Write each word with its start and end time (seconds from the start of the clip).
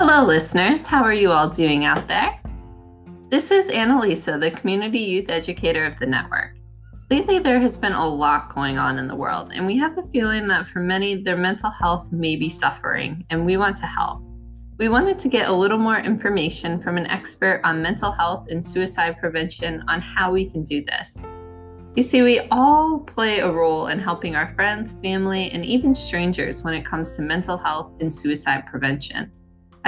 Hello, 0.00 0.24
listeners. 0.24 0.86
How 0.86 1.02
are 1.02 1.12
you 1.12 1.32
all 1.32 1.48
doing 1.48 1.84
out 1.84 2.06
there? 2.06 2.40
This 3.30 3.50
is 3.50 3.68
Annalisa, 3.68 4.38
the 4.38 4.52
community 4.52 5.00
youth 5.00 5.28
educator 5.28 5.84
of 5.84 5.98
the 5.98 6.06
network. 6.06 6.54
Lately, 7.10 7.40
there 7.40 7.58
has 7.58 7.76
been 7.76 7.94
a 7.94 8.08
lot 8.08 8.54
going 8.54 8.78
on 8.78 8.98
in 8.98 9.08
the 9.08 9.16
world, 9.16 9.50
and 9.52 9.66
we 9.66 9.76
have 9.78 9.98
a 9.98 10.06
feeling 10.12 10.46
that 10.46 10.68
for 10.68 10.78
many, 10.78 11.16
their 11.16 11.36
mental 11.36 11.68
health 11.68 12.12
may 12.12 12.36
be 12.36 12.48
suffering, 12.48 13.24
and 13.30 13.44
we 13.44 13.56
want 13.56 13.76
to 13.78 13.86
help. 13.86 14.22
We 14.78 14.88
wanted 14.88 15.18
to 15.18 15.28
get 15.28 15.48
a 15.48 15.52
little 15.52 15.78
more 15.78 15.98
information 15.98 16.78
from 16.78 16.96
an 16.96 17.08
expert 17.08 17.60
on 17.64 17.82
mental 17.82 18.12
health 18.12 18.46
and 18.52 18.64
suicide 18.64 19.18
prevention 19.18 19.82
on 19.88 20.00
how 20.00 20.30
we 20.30 20.48
can 20.48 20.62
do 20.62 20.80
this. 20.84 21.26
You 21.96 22.04
see, 22.04 22.22
we 22.22 22.46
all 22.52 23.00
play 23.00 23.40
a 23.40 23.50
role 23.50 23.88
in 23.88 23.98
helping 23.98 24.36
our 24.36 24.54
friends, 24.54 24.94
family, 25.02 25.50
and 25.50 25.64
even 25.64 25.92
strangers 25.92 26.62
when 26.62 26.74
it 26.74 26.84
comes 26.84 27.16
to 27.16 27.22
mental 27.22 27.56
health 27.56 27.90
and 27.98 28.14
suicide 28.14 28.64
prevention. 28.70 29.32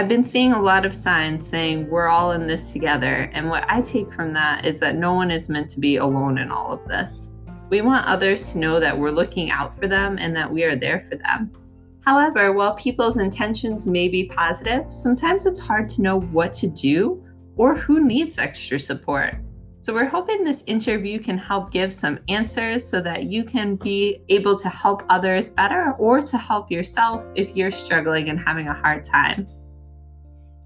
I've 0.00 0.08
been 0.08 0.24
seeing 0.24 0.52
a 0.52 0.62
lot 0.62 0.86
of 0.86 0.94
signs 0.94 1.46
saying 1.46 1.90
we're 1.90 2.08
all 2.08 2.32
in 2.32 2.46
this 2.46 2.72
together, 2.72 3.30
and 3.34 3.50
what 3.50 3.66
I 3.68 3.82
take 3.82 4.10
from 4.10 4.32
that 4.32 4.64
is 4.64 4.80
that 4.80 4.96
no 4.96 5.12
one 5.12 5.30
is 5.30 5.50
meant 5.50 5.68
to 5.72 5.78
be 5.78 5.96
alone 5.96 6.38
in 6.38 6.50
all 6.50 6.72
of 6.72 6.88
this. 6.88 7.34
We 7.68 7.82
want 7.82 8.06
others 8.06 8.50
to 8.52 8.58
know 8.58 8.80
that 8.80 8.98
we're 8.98 9.10
looking 9.10 9.50
out 9.50 9.76
for 9.76 9.86
them 9.86 10.16
and 10.18 10.34
that 10.34 10.50
we 10.50 10.64
are 10.64 10.74
there 10.74 11.00
for 11.00 11.16
them. 11.16 11.52
However, 12.00 12.54
while 12.54 12.74
people's 12.76 13.18
intentions 13.18 13.86
may 13.86 14.08
be 14.08 14.24
positive, 14.24 14.90
sometimes 14.90 15.44
it's 15.44 15.60
hard 15.60 15.86
to 15.90 16.00
know 16.00 16.20
what 16.20 16.54
to 16.54 16.68
do 16.68 17.22
or 17.56 17.74
who 17.74 18.02
needs 18.02 18.38
extra 18.38 18.78
support. 18.78 19.34
So, 19.80 19.92
we're 19.92 20.08
hoping 20.08 20.44
this 20.44 20.64
interview 20.66 21.18
can 21.18 21.36
help 21.36 21.72
give 21.72 21.92
some 21.92 22.20
answers 22.28 22.88
so 22.88 23.02
that 23.02 23.24
you 23.24 23.44
can 23.44 23.76
be 23.76 24.22
able 24.30 24.56
to 24.60 24.70
help 24.70 25.02
others 25.10 25.50
better 25.50 25.92
or 25.98 26.22
to 26.22 26.38
help 26.38 26.70
yourself 26.70 27.30
if 27.34 27.54
you're 27.54 27.70
struggling 27.70 28.30
and 28.30 28.40
having 28.40 28.68
a 28.68 28.74
hard 28.74 29.04
time. 29.04 29.46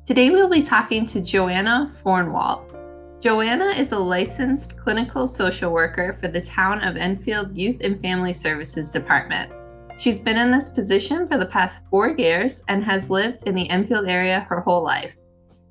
Today 0.04 0.28
we'll 0.28 0.50
be 0.50 0.60
talking 0.60 1.06
to 1.06 1.22
Joanna 1.22 1.90
Fornwalt. 2.04 3.22
Joanna 3.22 3.68
is 3.68 3.92
a 3.92 3.98
licensed 3.98 4.76
clinical 4.76 5.26
social 5.26 5.72
worker 5.72 6.12
for 6.20 6.28
the 6.28 6.42
Town 6.42 6.82
of 6.82 6.98
Enfield 6.98 7.56
Youth 7.56 7.78
and 7.80 7.98
Family 8.02 8.34
Services 8.34 8.90
Department. 8.90 9.50
She's 9.98 10.20
been 10.20 10.36
in 10.36 10.50
this 10.50 10.68
position 10.68 11.26
for 11.26 11.38
the 11.38 11.46
past 11.46 11.88
four 11.88 12.10
years 12.18 12.64
and 12.68 12.84
has 12.84 13.08
lived 13.08 13.46
in 13.46 13.54
the 13.54 13.70
Enfield 13.70 14.06
area 14.06 14.40
her 14.40 14.60
whole 14.60 14.84
life. 14.84 15.16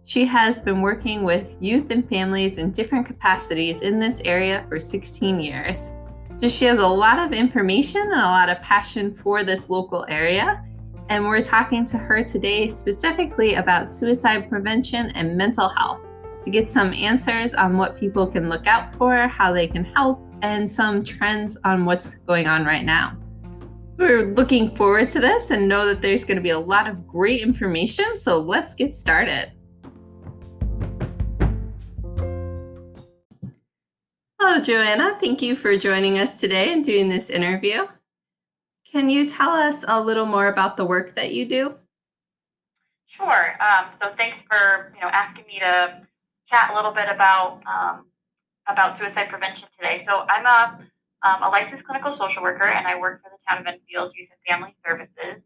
She 0.04 0.26
has 0.26 0.58
been 0.58 0.82
working 0.82 1.24
with 1.24 1.56
youth 1.60 1.92
and 1.92 2.10
families 2.10 2.58
in 2.58 2.72
different 2.72 3.06
capacities 3.06 3.84
in 3.84 4.00
this 4.00 4.20
area 4.22 4.66
for 4.68 4.80
16 4.80 5.40
years. 5.42 5.92
So 6.38 6.50
she 6.50 6.66
has 6.66 6.80
a 6.80 6.88
lot 6.88 7.20
of 7.20 7.34
information 7.34 8.02
and 8.02 8.14
a 8.14 8.24
lot 8.24 8.50
of 8.50 8.60
passion 8.62 9.14
for 9.14 9.44
this 9.44 9.70
local 9.70 10.08
area 10.10 10.66
and 11.10 11.26
we're 11.26 11.42
talking 11.42 11.86
to 11.86 11.98
her 11.98 12.22
today 12.22 12.68
specifically 12.68 13.56
about 13.56 13.92
suicide 13.92 14.50
prevention 14.50 15.12
and 15.12 15.36
mental 15.36 15.68
health 15.68 16.02
to 16.42 16.50
get 16.50 16.70
some 16.70 16.94
answers 16.94 17.54
on 17.54 17.78
what 17.78 17.98
people 17.98 18.28
can 18.28 18.50
look 18.50 18.68
out 18.68 18.96
for, 18.96 19.16
how 19.28 19.52
they 19.52 19.68
can 19.68 19.84
help, 19.84 20.22
and 20.42 20.70
some 20.70 21.04
trends 21.04 21.58
on 21.64 21.86
what's 21.86 22.16
going 22.28 22.48
on 22.48 22.66
right 22.66 22.84
now. 22.84 23.18
We're 23.98 24.34
looking 24.34 24.76
forward 24.76 25.10
to 25.10 25.20
this 25.20 25.52
and 25.52 25.68
know 25.68 25.86
that 25.86 26.02
there's 26.02 26.26
going 26.26 26.38
to 26.38 26.42
be 26.42 26.50
a 26.50 26.60
lot 26.60 26.88
of 26.88 27.08
great 27.08 27.42
information. 27.42 28.18
So 28.18 28.40
let's 28.40 28.74
get 28.74 28.94
started. 28.94 29.52
Hello, 34.40 34.60
Joanna. 34.60 35.16
Thank 35.20 35.42
you 35.42 35.56
for 35.56 35.78
joining 35.78 36.18
us 36.20 36.42
today 36.42 36.74
and 36.74 36.84
doing 36.84 37.08
this 37.08 37.30
interview. 37.30 37.86
Can 38.94 39.10
you 39.10 39.28
tell 39.28 39.50
us 39.50 39.84
a 39.88 40.00
little 40.00 40.28
more 40.28 40.46
about 40.46 40.78
the 40.78 40.86
work 40.86 41.16
that 41.16 41.34
you 41.34 41.46
do? 41.46 41.74
Sure. 43.08 43.56
Um, 43.60 43.88
so 44.00 44.14
thanks 44.18 44.38
for 44.48 44.94
you 44.94 45.02
know 45.02 45.08
asking 45.08 45.46
me 45.48 45.58
to 45.58 46.06
chat 46.48 46.70
a 46.72 46.76
little 46.76 46.92
bit 46.92 47.10
about 47.10 47.64
um, 47.66 48.06
about 48.68 49.00
suicide 49.00 49.30
prevention 49.30 49.68
today. 49.80 50.06
So 50.08 50.28
I'm 50.30 50.46
a 50.46 50.80
um, 51.28 51.42
a 51.42 51.50
licensed 51.50 51.86
clinical 51.86 52.16
social 52.20 52.44
worker, 52.44 52.66
and 52.66 52.86
I 52.86 53.00
work 53.00 53.24
for 53.24 53.32
the 53.32 53.38
town 53.50 53.62
of 53.62 53.66
Enfield 53.66 54.12
Youth 54.16 54.30
and 54.30 54.40
Family 54.48 54.76
Services. 54.86 55.42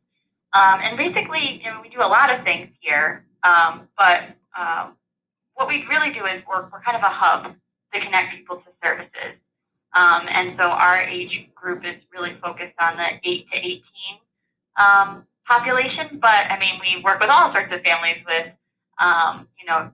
Um, 0.52 0.82
and 0.84 0.98
basically, 0.98 1.62
you 1.64 1.72
know, 1.72 1.80
we 1.82 1.88
do 1.88 2.00
a 2.00 2.10
lot 2.10 2.30
of 2.30 2.44
things 2.44 2.68
here, 2.82 3.24
um, 3.44 3.88
but 3.98 4.24
um, 4.60 4.98
what 5.54 5.70
we 5.70 5.86
really 5.86 6.12
do 6.12 6.26
is 6.26 6.42
we're, 6.50 6.68
we're 6.70 6.82
kind 6.82 6.98
of 6.98 7.04
a 7.04 7.14
hub 7.14 7.56
to 7.94 8.00
connect 8.02 8.34
people 8.34 8.58
to 8.58 8.70
services. 8.84 9.40
Um, 9.94 10.28
and 10.30 10.56
so 10.58 10.64
our 10.64 11.02
age 11.02 11.50
group 11.56 11.86
is 11.86 11.96
really 12.14 12.34
focused 12.42 12.76
on 12.80 12.98
the 12.98 13.08
8 13.24 13.52
to 13.52 13.58
18 13.58 13.82
um, 14.78 15.28
population. 15.48 16.20
But 16.22 16.50
I 16.50 16.60
mean, 16.60 16.80
we 16.82 17.02
work 17.04 17.20
with 17.20 17.30
all 17.30 17.52
sorts 17.52 17.74
of 17.74 17.82
families 17.82 18.18
with, 18.26 18.52
um, 19.00 19.48
you 19.60 19.66
know, 19.68 19.92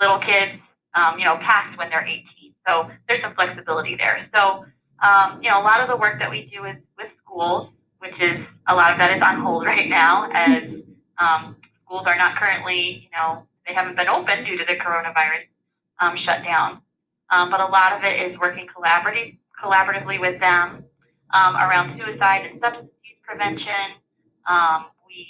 little 0.00 0.18
kids, 0.18 0.58
um, 0.94 1.18
you 1.18 1.24
know, 1.24 1.36
past 1.36 1.78
when 1.78 1.90
they're 1.90 2.04
18. 2.04 2.24
So 2.66 2.90
there's 3.08 3.20
some 3.20 3.34
flexibility 3.34 3.94
there. 3.94 4.28
So, 4.34 4.64
um, 5.02 5.42
you 5.42 5.50
know, 5.50 5.60
a 5.60 5.64
lot 5.64 5.80
of 5.80 5.88
the 5.88 5.96
work 5.96 6.18
that 6.18 6.30
we 6.30 6.46
do 6.46 6.64
is 6.64 6.76
with 6.96 7.08
schools, 7.22 7.68
which 7.98 8.18
is 8.20 8.40
a 8.68 8.74
lot 8.74 8.92
of 8.92 8.98
that 8.98 9.16
is 9.16 9.22
on 9.22 9.36
hold 9.36 9.66
right 9.66 9.88
now 9.88 10.28
as 10.32 10.82
um, 11.18 11.56
schools 11.84 12.06
are 12.06 12.16
not 12.16 12.36
currently, 12.36 13.02
you 13.04 13.08
know, 13.16 13.46
they 13.66 13.74
haven't 13.74 13.96
been 13.96 14.08
open 14.08 14.44
due 14.44 14.58
to 14.58 14.64
the 14.64 14.74
coronavirus 14.74 15.46
um 16.00 16.16
shutdown. 16.16 16.80
Um, 17.30 17.50
but 17.50 17.60
a 17.60 17.66
lot 17.66 17.92
of 17.92 18.04
it 18.04 18.20
is 18.20 18.38
working 18.38 18.66
collaboratively 18.66 19.38
collaboratively 19.62 20.20
with 20.20 20.38
them 20.40 20.84
um, 21.32 21.56
around 21.56 21.96
suicide 21.96 22.46
and 22.50 22.60
substance 22.60 22.90
use 23.04 23.18
prevention. 23.22 23.96
Um, 24.48 24.86
we 25.06 25.26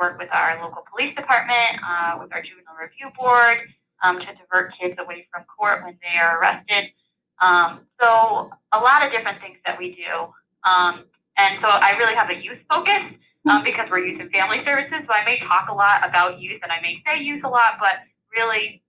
work 0.00 0.18
with 0.18 0.28
our 0.32 0.60
local 0.62 0.84
police 0.90 1.14
department, 1.14 1.78
uh, 1.86 2.18
with 2.20 2.32
our 2.32 2.42
juvenile 2.42 2.76
review 2.80 3.08
board 3.18 3.58
um, 4.02 4.20
to 4.20 4.26
divert 4.26 4.72
kids 4.78 4.96
away 4.98 5.26
from 5.32 5.44
court 5.44 5.84
when 5.84 5.98
they 6.02 6.18
are 6.18 6.40
arrested. 6.40 6.92
Um, 7.40 7.86
so 8.00 8.50
a 8.72 8.78
lot 8.78 9.04
of 9.04 9.10
different 9.10 9.40
things 9.40 9.58
that 9.66 9.78
we 9.78 9.94
do. 9.94 10.32
Um, 10.64 11.04
and 11.36 11.58
so 11.60 11.68
I 11.68 11.96
really 11.98 12.14
have 12.14 12.30
a 12.30 12.36
youth 12.36 12.58
focus 12.70 13.02
um, 13.50 13.64
because 13.64 13.90
we're 13.90 14.06
youth 14.06 14.20
and 14.20 14.30
family 14.30 14.64
services. 14.64 15.00
So 15.06 15.12
I 15.12 15.24
may 15.24 15.38
talk 15.38 15.68
a 15.68 15.74
lot 15.74 16.08
about 16.08 16.40
youth 16.40 16.60
and 16.62 16.70
I 16.70 16.80
may 16.80 17.02
say 17.06 17.22
youth 17.22 17.42
a 17.44 17.48
lot, 17.48 17.78
but 17.80 17.98
really 18.36 18.82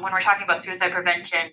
when 0.00 0.12
we're 0.12 0.22
talking 0.22 0.44
about 0.44 0.64
suicide 0.64 0.92
prevention, 0.92 1.50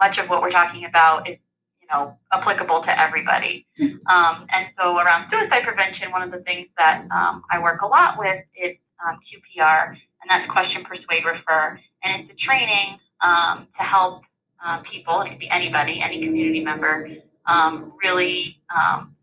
much 0.00 0.18
of 0.18 0.28
what 0.28 0.42
we're 0.42 0.50
talking 0.50 0.84
about 0.84 1.28
is 1.28 1.38
you 1.80 1.88
know 1.90 2.16
applicable 2.32 2.82
to 2.82 3.00
everybody. 3.00 3.66
Um, 4.06 4.46
and 4.52 4.68
so 4.78 4.98
around 4.98 5.30
suicide 5.30 5.62
prevention, 5.62 6.10
one 6.10 6.22
of 6.22 6.30
the 6.30 6.40
things 6.40 6.68
that 6.78 7.06
um, 7.10 7.42
I 7.50 7.62
work 7.62 7.82
a 7.82 7.86
lot 7.86 8.18
with 8.18 8.42
is 8.60 8.76
um, 9.06 9.18
QPR, 9.18 9.88
and 9.90 10.28
that's 10.28 10.50
question, 10.50 10.84
persuade, 10.84 11.24
refer, 11.24 11.78
and 12.02 12.22
it's 12.22 12.32
a 12.32 12.36
training 12.36 12.98
um, 13.20 13.68
to 13.76 13.82
help 13.82 14.24
uh, 14.64 14.78
people, 14.82 15.20
it 15.22 15.30
could 15.30 15.38
be 15.38 15.50
anybody, 15.50 16.00
any 16.00 16.24
community 16.24 16.64
member, 16.64 17.10
um, 17.46 17.92
really 18.02 18.58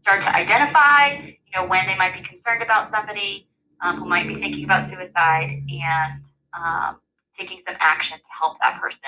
start 0.03 0.21
to 0.21 0.35
identify, 0.35 1.13
you 1.15 1.53
know, 1.55 1.65
when 1.65 1.85
they 1.87 1.97
might 1.97 2.13
be 2.13 2.21
concerned 2.21 2.61
about 2.61 2.91
somebody 2.91 3.47
who 3.95 4.05
might 4.05 4.27
be 4.27 4.35
thinking 4.35 4.65
about 4.65 4.89
suicide 4.89 5.63
and 5.67 6.21
taking 7.37 7.61
some 7.65 7.75
action 7.79 8.17
to 8.17 8.23
help 8.39 8.57
that 8.61 8.79
person. 8.79 8.99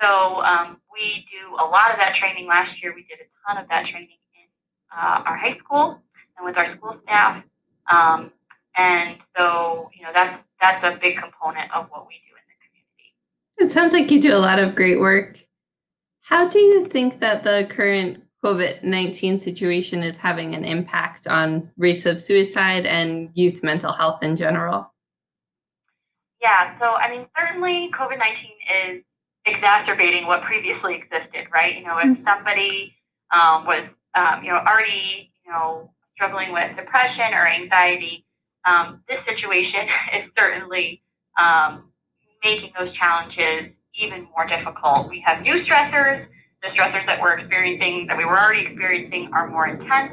So 0.00 0.42
um, 0.42 0.80
we 0.92 1.26
do 1.30 1.54
a 1.54 1.64
lot 1.64 1.90
of 1.90 1.96
that 1.98 2.14
training. 2.14 2.46
Last 2.46 2.82
year, 2.82 2.94
we 2.94 3.02
did 3.02 3.18
a 3.20 3.48
ton 3.52 3.62
of 3.62 3.68
that 3.68 3.86
training 3.86 4.08
in 4.34 4.48
uh, 4.96 5.22
our 5.26 5.36
high 5.36 5.56
school 5.58 6.02
and 6.36 6.46
with 6.46 6.56
our 6.56 6.72
school 6.72 6.98
staff. 7.02 7.44
Um, 7.90 8.32
and 8.76 9.18
so, 9.36 9.90
you 9.94 10.02
know, 10.02 10.10
that's 10.14 10.42
that's 10.60 10.84
a 10.84 10.98
big 10.98 11.16
component 11.16 11.74
of 11.74 11.88
what 11.90 12.06
we 12.06 12.14
do 12.14 12.34
in 12.36 12.44
the 12.48 12.56
community. 12.66 13.14
It 13.58 13.68
sounds 13.68 13.92
like 13.92 14.10
you 14.10 14.20
do 14.20 14.34
a 14.34 14.38
lot 14.38 14.60
of 14.60 14.74
great 14.74 15.00
work. 15.00 15.38
How 16.22 16.48
do 16.48 16.58
you 16.58 16.86
think 16.86 17.20
that 17.20 17.42
the 17.42 17.66
current 17.68 18.22
COVID 18.44 18.82
19 18.82 19.36
situation 19.36 20.02
is 20.02 20.18
having 20.18 20.54
an 20.54 20.64
impact 20.64 21.26
on 21.26 21.70
rates 21.76 22.06
of 22.06 22.20
suicide 22.20 22.86
and 22.86 23.30
youth 23.34 23.62
mental 23.62 23.92
health 23.92 24.22
in 24.22 24.36
general? 24.36 24.94
Yeah, 26.40 26.78
so 26.78 26.94
I 26.94 27.10
mean, 27.10 27.26
certainly 27.36 27.90
COVID 27.98 28.18
19 28.18 28.50
is 28.86 29.02
exacerbating 29.54 30.26
what 30.26 30.42
previously 30.42 30.96
existed, 30.96 31.46
right? 31.52 31.76
You 31.76 31.84
know, 31.84 31.98
if 31.98 32.06
mm-hmm. 32.06 32.24
somebody 32.24 32.94
um, 33.32 33.64
was, 33.64 33.84
um, 34.14 34.42
you 34.42 34.50
know, 34.50 34.58
already, 34.58 35.32
you 35.44 35.52
know, 35.52 35.90
struggling 36.14 36.52
with 36.52 36.76
depression 36.76 37.32
or 37.32 37.46
anxiety, 37.46 38.26
um, 38.64 39.02
this 39.08 39.24
situation 39.26 39.86
is 40.14 40.30
certainly 40.38 41.02
um, 41.38 41.92
making 42.44 42.72
those 42.78 42.92
challenges 42.92 43.72
even 43.94 44.28
more 44.36 44.46
difficult. 44.46 45.08
We 45.08 45.20
have 45.20 45.42
new 45.42 45.62
stressors. 45.64 46.26
The 46.62 46.68
stressors 46.68 47.06
that 47.06 47.18
we're 47.20 47.38
experiencing, 47.38 48.06
that 48.08 48.18
we 48.18 48.26
were 48.26 48.38
already 48.38 48.66
experiencing, 48.66 49.32
are 49.32 49.48
more 49.48 49.66
intense. 49.66 50.12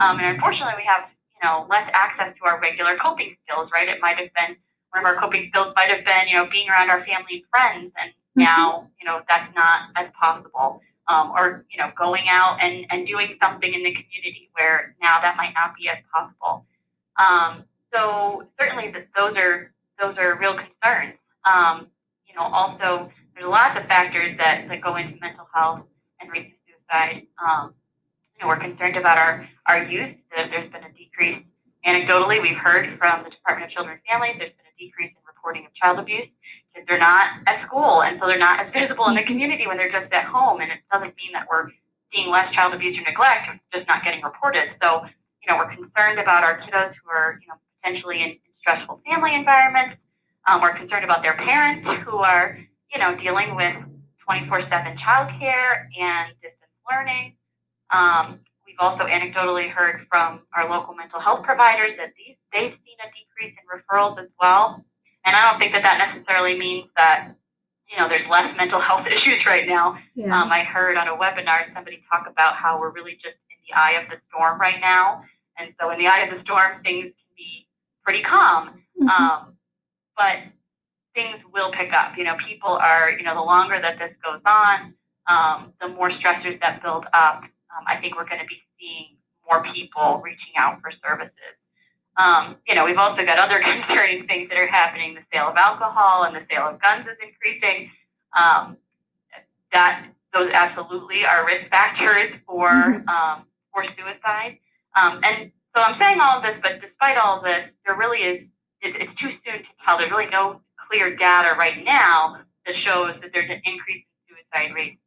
Um, 0.00 0.18
and 0.20 0.26
unfortunately, 0.26 0.74
we 0.76 0.84
have, 0.84 1.08
you 1.32 1.48
know, 1.48 1.66
less 1.70 1.90
access 1.94 2.34
to 2.36 2.44
our 2.44 2.60
regular 2.60 2.96
coping 2.96 3.34
skills, 3.44 3.70
right? 3.72 3.88
It 3.88 3.98
might 4.02 4.18
have 4.18 4.28
been 4.34 4.56
one 4.90 5.04
of 5.04 5.06
our 5.06 5.16
coping 5.16 5.48
skills 5.48 5.72
might 5.76 5.88
have 5.88 6.04
been, 6.04 6.28
you 6.28 6.34
know, 6.34 6.48
being 6.50 6.68
around 6.68 6.90
our 6.90 7.04
family 7.04 7.36
and 7.36 7.42
friends 7.50 7.92
and 8.00 8.12
now, 8.36 8.90
you 9.00 9.06
know, 9.06 9.20
that's 9.28 9.54
not 9.54 9.90
as 9.96 10.08
possible. 10.20 10.80
Um, 11.08 11.30
or, 11.30 11.64
you 11.70 11.78
know, 11.78 11.90
going 11.96 12.24
out 12.28 12.58
and, 12.60 12.84
and 12.90 13.06
doing 13.06 13.38
something 13.42 13.72
in 13.72 13.82
the 13.82 13.92
community 13.92 14.50
where 14.52 14.94
now 15.00 15.20
that 15.22 15.38
might 15.38 15.54
not 15.54 15.74
be 15.74 15.88
as 15.88 15.96
possible. 16.14 16.66
Um, 17.16 17.64
so 17.94 18.46
certainly 18.60 18.90
the, 18.90 19.06
those 19.16 19.34
are 19.36 19.72
those 19.98 20.18
are 20.18 20.38
real 20.38 20.54
concerns. 20.54 21.14
Um, 21.44 21.88
you 22.28 22.34
know, 22.34 22.42
also 22.42 23.10
there's 23.34 23.48
lots 23.48 23.78
of 23.78 23.86
factors 23.86 24.36
that, 24.36 24.68
that 24.68 24.80
go 24.80 24.96
into 24.96 25.18
mental 25.20 25.48
health 25.52 25.84
and 26.20 26.30
rates 26.30 26.52
of 26.52 26.58
suicide. 26.66 27.26
Um, 27.42 27.74
you 28.34 28.42
know, 28.42 28.48
we're 28.48 28.58
concerned 28.58 28.96
about 28.96 29.18
our, 29.18 29.48
our 29.66 29.82
youth. 29.84 30.14
There's 30.34 30.70
been 30.70 30.84
a 30.84 30.92
decrease. 30.92 31.42
Anecdotally, 31.86 32.42
we've 32.42 32.56
heard 32.56 32.98
from 32.98 33.24
the 33.24 33.30
Department 33.30 33.70
of 33.70 33.74
Children 33.74 33.98
and 33.98 34.02
Families, 34.08 34.36
there's 34.38 34.50
been 34.50 34.66
a 34.66 34.78
decrease 34.78 35.10
in 35.10 35.22
reporting 35.26 35.64
of 35.64 35.74
child 35.74 35.98
abuse 35.98 36.28
they're 36.86 36.98
not 36.98 37.30
at 37.46 37.62
school, 37.62 38.02
and 38.02 38.18
so 38.18 38.26
they're 38.26 38.38
not 38.38 38.60
as 38.60 38.70
visible 38.72 39.06
in 39.08 39.14
the 39.14 39.22
community 39.22 39.66
when 39.66 39.76
they're 39.76 39.90
just 39.90 40.12
at 40.12 40.24
home. 40.24 40.60
And 40.60 40.70
it 40.70 40.78
doesn't 40.92 41.16
mean 41.16 41.32
that 41.32 41.46
we're 41.50 41.70
seeing 42.12 42.30
less 42.30 42.52
child 42.52 42.74
abuse 42.74 42.98
or 42.98 43.02
neglect, 43.02 43.48
it's 43.52 43.62
just 43.72 43.88
not 43.88 44.04
getting 44.04 44.22
reported. 44.22 44.70
So, 44.82 45.04
you 45.04 45.52
know, 45.52 45.56
we're 45.56 45.74
concerned 45.74 46.18
about 46.18 46.44
our 46.44 46.58
kiddos 46.60 46.94
who 47.02 47.10
are, 47.10 47.38
you 47.40 47.48
know, 47.48 47.54
potentially 47.82 48.22
in, 48.22 48.38
stressful 48.60 49.00
family 49.08 49.34
environments. 49.34 49.96
Um, 50.46 50.60
we're 50.60 50.74
concerned 50.74 51.04
about 51.04 51.22
their 51.22 51.34
parents 51.34 51.88
who 52.04 52.18
are, 52.18 52.58
you 52.92 52.98
know, 52.98 53.16
dealing 53.16 53.54
with 53.54 53.76
24/7 54.28 54.98
childcare 54.98 55.86
and 55.98 56.32
distance 56.42 56.72
learning. 56.90 57.34
Um, 57.90 58.40
we've 58.66 58.76
also 58.78 59.04
anecdotally 59.04 59.70
heard 59.70 60.06
from 60.10 60.42
our 60.54 60.68
local 60.68 60.94
mental 60.94 61.20
health 61.20 61.44
providers 61.44 61.96
that 61.96 62.12
these 62.16 62.36
they've 62.52 62.72
seen 62.72 62.96
a 63.00 63.08
decrease 63.16 63.56
in 63.58 63.80
referrals 63.80 64.18
as 64.18 64.28
well. 64.40 64.84
And 65.24 65.36
I 65.36 65.50
don't 65.50 65.58
think 65.58 65.72
that 65.72 65.82
that 65.82 66.14
necessarily 66.14 66.58
means 66.58 66.88
that 66.96 67.34
you 67.90 67.96
know 67.98 68.08
there's 68.08 68.26
less 68.28 68.56
mental 68.56 68.80
health 68.80 69.06
issues 69.10 69.44
right 69.46 69.66
now. 69.66 69.98
Yeah. 70.14 70.40
Um, 70.40 70.50
I 70.50 70.64
heard 70.64 70.96
on 70.96 71.08
a 71.08 71.16
webinar 71.16 71.72
somebody 71.74 72.02
talk 72.10 72.26
about 72.28 72.54
how 72.54 72.80
we're 72.80 72.92
really 72.92 73.14
just 73.14 73.36
in 73.50 73.56
the 73.68 73.78
eye 73.78 73.92
of 73.92 74.08
the 74.08 74.16
storm 74.28 74.60
right 74.60 74.80
now, 74.80 75.24
and 75.58 75.74
so 75.80 75.90
in 75.90 75.98
the 75.98 76.06
eye 76.06 76.20
of 76.20 76.36
the 76.36 76.42
storm, 76.44 76.82
things 76.82 77.04
can 77.04 77.34
be 77.36 77.66
pretty 78.04 78.22
calm. 78.22 78.82
Mm-hmm. 79.00 79.08
Um, 79.08 79.54
but 80.16 80.38
things 81.14 81.38
will 81.52 81.70
pick 81.70 81.92
up. 81.92 82.16
You 82.16 82.24
know, 82.24 82.36
people 82.36 82.70
are, 82.70 83.10
you 83.10 83.22
know, 83.22 83.34
the 83.34 83.42
longer 83.42 83.80
that 83.80 83.98
this 83.98 84.12
goes 84.22 84.40
on, 84.46 84.94
um, 85.26 85.72
the 85.80 85.88
more 85.88 86.10
stressors 86.10 86.60
that 86.60 86.82
build 86.82 87.06
up. 87.12 87.42
Um, 87.42 87.84
I 87.86 87.96
think 87.96 88.16
we're 88.16 88.28
going 88.28 88.40
to 88.40 88.46
be 88.46 88.62
seeing 88.78 89.16
more 89.48 89.62
people 89.62 90.20
reaching 90.24 90.54
out 90.56 90.80
for 90.80 90.90
services. 91.04 91.57
Um, 92.18 92.56
you 92.66 92.74
know, 92.74 92.84
we've 92.84 92.98
also 92.98 93.24
got 93.24 93.38
other 93.38 93.60
concerning 93.86 94.26
things 94.26 94.48
that 94.50 94.58
are 94.58 94.66
happening. 94.66 95.14
The 95.14 95.22
sale 95.32 95.48
of 95.48 95.56
alcohol 95.56 96.24
and 96.24 96.34
the 96.34 96.42
sale 96.50 96.68
of 96.68 96.82
guns 96.82 97.06
is 97.06 97.16
increasing. 97.22 97.90
Um, 98.36 98.76
that 99.72 100.06
those 100.34 100.50
absolutely 100.52 101.24
are 101.24 101.46
risk 101.46 101.68
factors 101.70 102.32
for 102.46 102.68
mm-hmm. 102.68 103.08
um, 103.08 103.44
for 103.72 103.84
suicide. 103.84 104.58
Um, 104.96 105.20
and 105.22 105.52
so 105.74 105.82
I'm 105.82 105.98
saying 105.98 106.18
all 106.20 106.38
of 106.38 106.42
this, 106.42 106.56
but 106.62 106.80
despite 106.80 107.16
all 107.18 107.38
of 107.38 107.44
this, 107.44 107.70
there 107.86 107.96
really 107.96 108.18
is 108.18 108.48
it, 108.82 108.96
it's 108.96 109.20
too 109.20 109.30
soon 109.44 109.58
to 109.58 109.68
tell. 109.84 109.98
There's 109.98 110.10
really 110.10 110.30
no 110.30 110.60
clear 110.88 111.14
data 111.16 111.54
right 111.58 111.84
now 111.84 112.38
that 112.66 112.76
shows 112.76 113.14
that 113.20 113.32
there's 113.32 113.50
an 113.50 113.60
increase 113.64 114.04
in 114.04 114.36
suicide 114.36 114.74
rates 114.74 114.98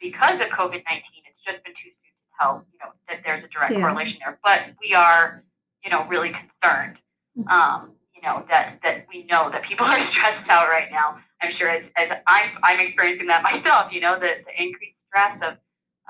because 0.00 0.40
of 0.40 0.48
COVID 0.48 0.82
19. 0.84 1.02
It's 1.26 1.44
just 1.44 1.64
been 1.64 1.74
too 1.74 1.90
soon 1.90 2.12
to 2.12 2.30
tell, 2.40 2.66
you 2.72 2.78
know, 2.78 2.92
that 3.08 3.22
there's 3.24 3.44
a 3.44 3.48
direct 3.48 3.72
yeah. 3.72 3.80
correlation 3.80 4.18
there. 4.24 4.38
But 4.42 4.62
we 4.80 4.94
are, 4.94 5.42
you 5.84 5.90
know, 5.90 6.06
really 6.06 6.30
concerned. 6.30 6.98
Mm-hmm. 7.36 7.48
Um, 7.48 7.92
you 8.14 8.22
know 8.22 8.44
that 8.48 8.78
that 8.82 9.06
we 9.12 9.24
know 9.24 9.50
that 9.50 9.62
people 9.62 9.86
are 9.92 10.06
stressed 10.10 10.48
out 10.48 10.68
right 10.68 10.90
now. 10.90 11.18
I'm 11.40 11.52
sure 11.52 11.68
as, 11.68 11.84
as 11.96 12.18
I'm, 12.26 12.50
I'm 12.62 12.80
experiencing 12.86 13.26
that 13.28 13.42
myself. 13.52 13.92
You 13.92 14.00
know, 14.00 14.14
the, 14.18 14.36
the 14.46 14.62
increased 14.62 14.96
stress 15.08 15.38
of, 15.42 15.56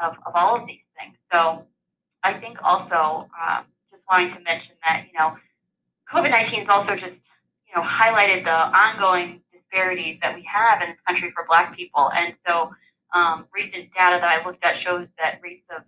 of 0.03 0.17
of 0.27 0.33
all 0.35 0.57
of 0.57 0.67
these 0.67 0.81
things. 0.99 1.17
So 1.33 1.67
I 2.23 2.35
think 2.35 2.59
also 2.63 3.29
um, 3.41 3.65
just 3.91 4.03
wanting 4.11 4.35
to 4.35 4.41
mention 4.41 4.73
that 4.85 5.07
you 5.11 5.19
know 5.19 5.37
COVID 6.13 6.31
19 6.31 6.61
has 6.61 6.69
also 6.69 6.95
just, 6.95 7.17
you 7.67 7.75
know, 7.75 7.83
highlighted 7.83 8.45
the 8.45 8.51
ongoing 8.51 9.41
disparities 9.53 10.19
that 10.21 10.35
we 10.35 10.43
have 10.43 10.83
in 10.83 10.91
this 10.91 10.99
country 11.07 11.31
for 11.31 11.47
Black 11.49 11.75
people. 11.75 12.11
And 12.15 12.35
so, 12.47 12.75
um, 13.15 13.47
recent 13.55 13.93
data 13.95 14.19
that 14.21 14.25
I 14.25 14.45
looked 14.45 14.65
at 14.65 14.79
shows 14.79 15.07
that 15.19 15.41
rates 15.43 15.65
of 15.75 15.83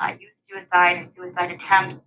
uh, 0.00 0.14
youth 0.18 0.30
suicide 0.48 0.96
and 0.98 1.08
suicide 1.14 1.50
attempts 1.50 2.02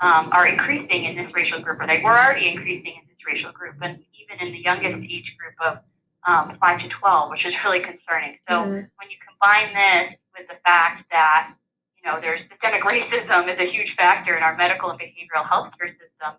um, 0.00 0.30
are 0.32 0.46
increasing 0.46 1.04
in 1.04 1.16
this 1.16 1.32
racial 1.34 1.60
group, 1.60 1.80
or 1.80 1.86
they 1.86 2.00
were 2.02 2.10
already 2.10 2.48
increasing 2.48 2.94
in 2.94 3.02
this 3.08 3.18
racial 3.26 3.52
group, 3.52 3.76
and 3.82 4.02
even 4.20 4.46
in 4.46 4.52
the 4.52 4.58
youngest 4.58 5.04
age 5.10 5.36
group 5.38 5.54
of 5.60 5.78
um, 6.26 6.56
5 6.58 6.82
to 6.82 6.88
12, 6.88 7.30
which 7.30 7.46
is 7.46 7.54
really 7.64 7.80
concerning. 7.80 8.36
So, 8.48 8.54
mm-hmm. 8.54 8.72
when 8.72 9.10
you 9.10 9.16
combine 9.26 9.72
this 9.74 10.14
with 10.36 10.48
the 10.48 10.56
fact 10.64 11.04
that 11.10 11.54
you 12.02 12.10
know, 12.10 12.20
there's 12.20 12.40
systemic 12.48 12.82
racism 12.84 13.52
is 13.52 13.58
a 13.58 13.70
huge 13.70 13.94
factor 13.96 14.36
in 14.36 14.42
our 14.42 14.56
medical 14.56 14.90
and 14.90 14.98
behavioral 14.98 15.46
health 15.48 15.70
care 15.78 15.88
system. 15.88 16.38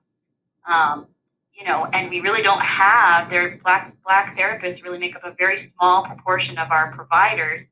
Um, 0.67 1.07
you 1.53 1.67
know, 1.67 1.85
and 1.93 2.09
we 2.09 2.21
really 2.21 2.41
don't 2.41 2.61
have 2.61 3.29
their 3.29 3.57
black 3.57 3.95
black 4.03 4.35
therapists 4.37 4.83
really 4.83 4.97
make 4.97 5.15
up 5.15 5.23
a 5.23 5.35
very 5.37 5.71
small 5.77 6.03
proportion 6.03 6.57
of 6.57 6.71
our 6.71 6.91
providers. 6.93 7.67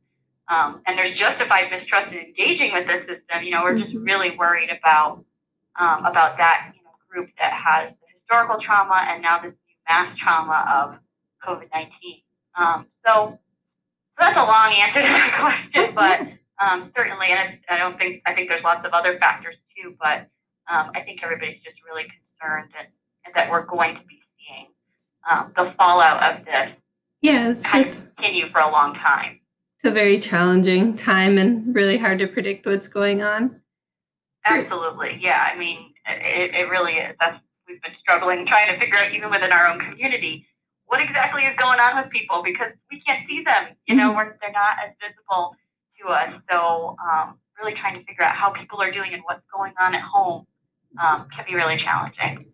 Um, 0.47 0.81
and 0.85 0.97
there's 0.97 1.17
justified 1.17 1.69
mistrust 1.71 2.11
in 2.11 2.19
engaging 2.19 2.73
with 2.73 2.87
this 2.87 3.07
system. 3.07 3.43
You 3.43 3.51
know, 3.51 3.63
we're 3.63 3.79
just 3.79 3.93
mm-hmm. 3.93 4.03
really 4.03 4.37
worried 4.37 4.69
about 4.69 5.23
um, 5.77 6.05
about 6.05 6.37
that 6.37 6.71
you 6.75 6.83
know, 6.83 6.91
group 7.09 7.29
that 7.39 7.53
has 7.53 7.89
the 7.89 8.07
historical 8.19 8.59
trauma 8.59 9.05
and 9.07 9.21
now 9.21 9.39
this 9.39 9.53
new 9.67 9.75
mass 9.87 10.17
trauma 10.17 10.65
of 10.69 10.99
COVID 11.45 11.67
nineteen. 11.73 12.21
Um, 12.57 12.87
so, 13.05 13.31
so 13.31 13.39
that's 14.19 14.37
a 14.37 14.43
long 14.43 14.73
answer 14.73 15.01
to 15.01 15.07
that 15.07 15.37
question, 15.71 15.95
but 15.95 16.21
um, 16.63 16.91
certainly, 16.95 17.27
and 17.29 17.59
I 17.69 17.77
don't 17.77 17.97
think 17.97 18.21
I 18.25 18.33
think 18.33 18.49
there's 18.49 18.63
lots 18.63 18.85
of 18.85 18.93
other 18.93 19.17
factors 19.17 19.55
too, 19.75 19.95
but 20.01 20.27
um, 20.69 20.91
I 20.93 21.01
think 21.01 21.23
everybody's 21.23 21.61
just 21.63 21.77
really 21.89 22.03
concerned 22.03 22.71
and, 22.77 22.87
and 23.25 23.35
that 23.35 23.49
we're 23.49 23.65
going 23.65 23.95
to 23.95 24.01
be 24.01 24.19
seeing 24.37 24.67
um, 25.29 25.51
the 25.55 25.73
fallout 25.77 26.21
of 26.21 26.45
this 26.45 26.71
yeah, 27.21 27.49
it's, 27.49 27.73
it's 27.73 28.01
continue 28.15 28.49
for 28.49 28.61
a 28.61 28.71
long 28.71 28.93
time. 28.95 29.39
It's 29.75 29.85
a 29.85 29.91
very 29.91 30.17
challenging 30.17 30.95
time 30.95 31.37
and 31.37 31.73
really 31.75 31.97
hard 31.97 32.19
to 32.19 32.27
predict 32.27 32.65
what's 32.65 32.87
going 32.87 33.21
on. 33.21 33.61
Absolutely, 34.45 35.19
yeah. 35.21 35.49
I 35.51 35.57
mean, 35.57 35.93
it, 36.07 36.55
it 36.55 36.69
really 36.69 36.93
is. 36.93 37.15
That's 37.19 37.39
we've 37.67 37.81
been 37.81 37.93
struggling 37.99 38.45
trying 38.45 38.73
to 38.73 38.79
figure 38.79 38.97
out 38.97 39.13
even 39.13 39.29
within 39.29 39.51
our 39.51 39.67
own 39.67 39.79
community 39.79 40.45
what 40.87 41.01
exactly 41.01 41.43
is 41.43 41.55
going 41.57 41.79
on 41.79 41.95
with 42.01 42.11
people 42.11 42.41
because 42.43 42.71
we 42.91 42.99
can't 43.01 43.27
see 43.29 43.43
them. 43.43 43.75
You 43.85 43.95
know, 43.95 44.11
mm-hmm. 44.11 44.29
they're 44.41 44.51
not 44.51 44.77
as 44.83 44.93
visible 44.99 45.55
to 46.01 46.07
us. 46.09 46.33
So, 46.49 46.95
um, 46.99 47.37
really 47.61 47.73
trying 47.73 47.99
to 47.99 48.03
figure 48.05 48.23
out 48.23 48.35
how 48.35 48.49
people 48.49 48.81
are 48.81 48.91
doing 48.91 49.13
and 49.13 49.21
what's 49.23 49.43
going 49.55 49.73
on 49.79 49.93
at 49.93 50.01
home 50.01 50.47
um, 51.01 51.27
can 51.35 51.45
be 51.47 51.55
really 51.55 51.77
challenging. 51.77 52.51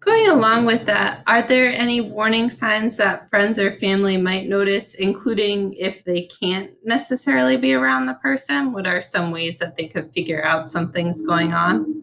Going 0.00 0.28
along 0.28 0.64
with 0.64 0.86
that, 0.86 1.24
are 1.26 1.42
there 1.42 1.72
any 1.72 2.00
warning 2.00 2.50
signs 2.50 2.96
that 2.98 3.28
friends 3.28 3.58
or 3.58 3.72
family 3.72 4.16
might 4.16 4.48
notice, 4.48 4.94
including 4.94 5.72
if 5.72 6.04
they 6.04 6.28
can't 6.40 6.70
necessarily 6.84 7.56
be 7.56 7.74
around 7.74 8.06
the 8.06 8.14
person? 8.14 8.72
What 8.72 8.86
are 8.86 9.00
some 9.00 9.32
ways 9.32 9.58
that 9.58 9.76
they 9.76 9.88
could 9.88 10.12
figure 10.12 10.44
out 10.44 10.68
something's 10.68 11.22
going 11.26 11.52
on? 11.52 12.02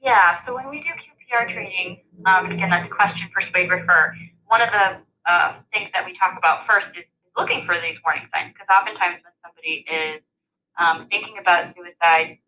Yeah, 0.00 0.44
so 0.44 0.54
when 0.54 0.68
we 0.70 0.78
do 0.78 0.90
QPR 0.90 1.52
training, 1.52 2.02
um, 2.24 2.52
again, 2.52 2.70
that's 2.70 2.86
a 2.86 2.94
question, 2.94 3.28
persuade, 3.34 3.68
refer. 3.68 4.14
One 4.46 4.62
of 4.62 4.70
the 4.70 4.98
uh, 5.26 5.56
things 5.72 5.90
that 5.92 6.06
we 6.06 6.16
talk 6.16 6.38
about 6.38 6.68
first 6.68 6.86
is 6.96 7.04
looking 7.36 7.66
for 7.66 7.74
these 7.74 7.98
warning 8.04 8.28
signs 8.32 8.52
because 8.52 8.68
oftentimes 8.70 9.16
when 9.24 9.34
somebody 9.42 9.84
is 9.90 10.22
um, 10.78 11.08
thinking 11.08 11.38
about 11.40 11.74
suicide, 11.74 12.38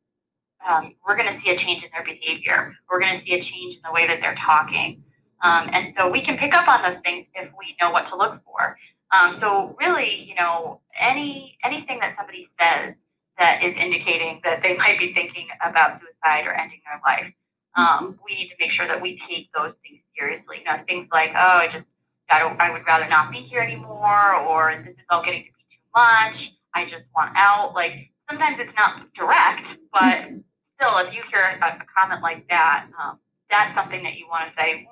um, 0.67 0.95
we're 1.07 1.17
going 1.17 1.35
to 1.35 1.41
see 1.43 1.51
a 1.51 1.57
change 1.57 1.85
in 1.85 1.91
their 1.93 2.05
behavior. 2.05 2.75
We're 2.91 3.01
going 3.01 3.19
to 3.19 3.25
see 3.25 3.35
a 3.35 3.43
change 3.43 3.77
in 3.77 3.81
the 3.85 3.93
way 3.93 4.07
that 4.07 4.21
they're 4.21 4.37
talking. 4.37 5.03
Um, 5.43 5.71
and 5.73 5.95
so 5.97 6.11
we 6.11 6.21
can 6.21 6.37
pick 6.37 6.55
up 6.55 6.69
on 6.69 6.83
those 6.83 7.01
things 7.03 7.27
if 7.35 7.49
we 7.59 7.77
know 7.81 7.91
what 7.91 8.09
to 8.09 8.17
look 8.17 8.41
for. 8.45 8.77
Um, 9.13 9.39
so 9.41 9.77
really, 9.81 10.25
you 10.25 10.35
know, 10.35 10.81
any 10.99 11.57
anything 11.65 12.01
that 12.01 12.15
somebody 12.17 12.49
says 12.61 12.95
that 13.39 13.63
is 13.63 13.75
indicating 13.77 14.41
that 14.45 14.63
they 14.63 14.77
might 14.77 14.99
be 14.99 15.15
thinking 15.15 15.47
about 15.63 16.01
suicide 16.01 16.47
or 16.47 16.53
ending 16.53 16.81
their 16.85 17.01
life, 17.07 17.33
um, 17.77 18.19
we 18.29 18.35
need 18.35 18.49
to 18.49 18.55
make 18.61 18.73
sure 18.73 18.87
that 18.87 19.01
we 19.01 19.21
take 19.29 19.49
those 19.57 19.73
things 19.83 20.03
seriously. 20.19 20.59
You 20.59 20.65
know, 20.65 20.83
things 20.87 21.09
like, 21.13 21.31
oh, 21.31 21.59
I 21.59 21.69
just, 21.73 21.85
I, 22.29 22.41
don't, 22.41 22.61
I 22.61 22.71
would 22.73 22.87
rather 22.87 23.09
not 23.09 23.31
be 23.31 23.39
here 23.39 23.61
anymore, 23.61 24.35
or 24.35 24.75
this 24.85 24.95
is 24.95 25.05
all 25.09 25.23
getting 25.23 25.45
to 25.45 25.47
be 25.47 25.65
too 25.71 25.83
much. 25.95 26.53
I 26.75 26.85
just 26.85 27.05
want 27.17 27.33
out. 27.37 27.75
Like 27.75 28.11
sometimes 28.29 28.59
it's 28.61 28.77
not 28.77 29.13
direct, 29.15 29.65
but 29.93 30.29
still, 30.81 30.99
if 30.99 31.13
you 31.15 31.23
hear 31.33 31.43
a, 31.43 31.79
comment 31.97 32.23
like 32.23 32.49
that, 32.49 32.87
um, 32.99 33.19
that's 33.51 33.75
something 33.75 34.03
that 34.05 34.17
you 34.17 34.27
want 34.29 34.49
to 34.49 34.63
say. 34.63 34.89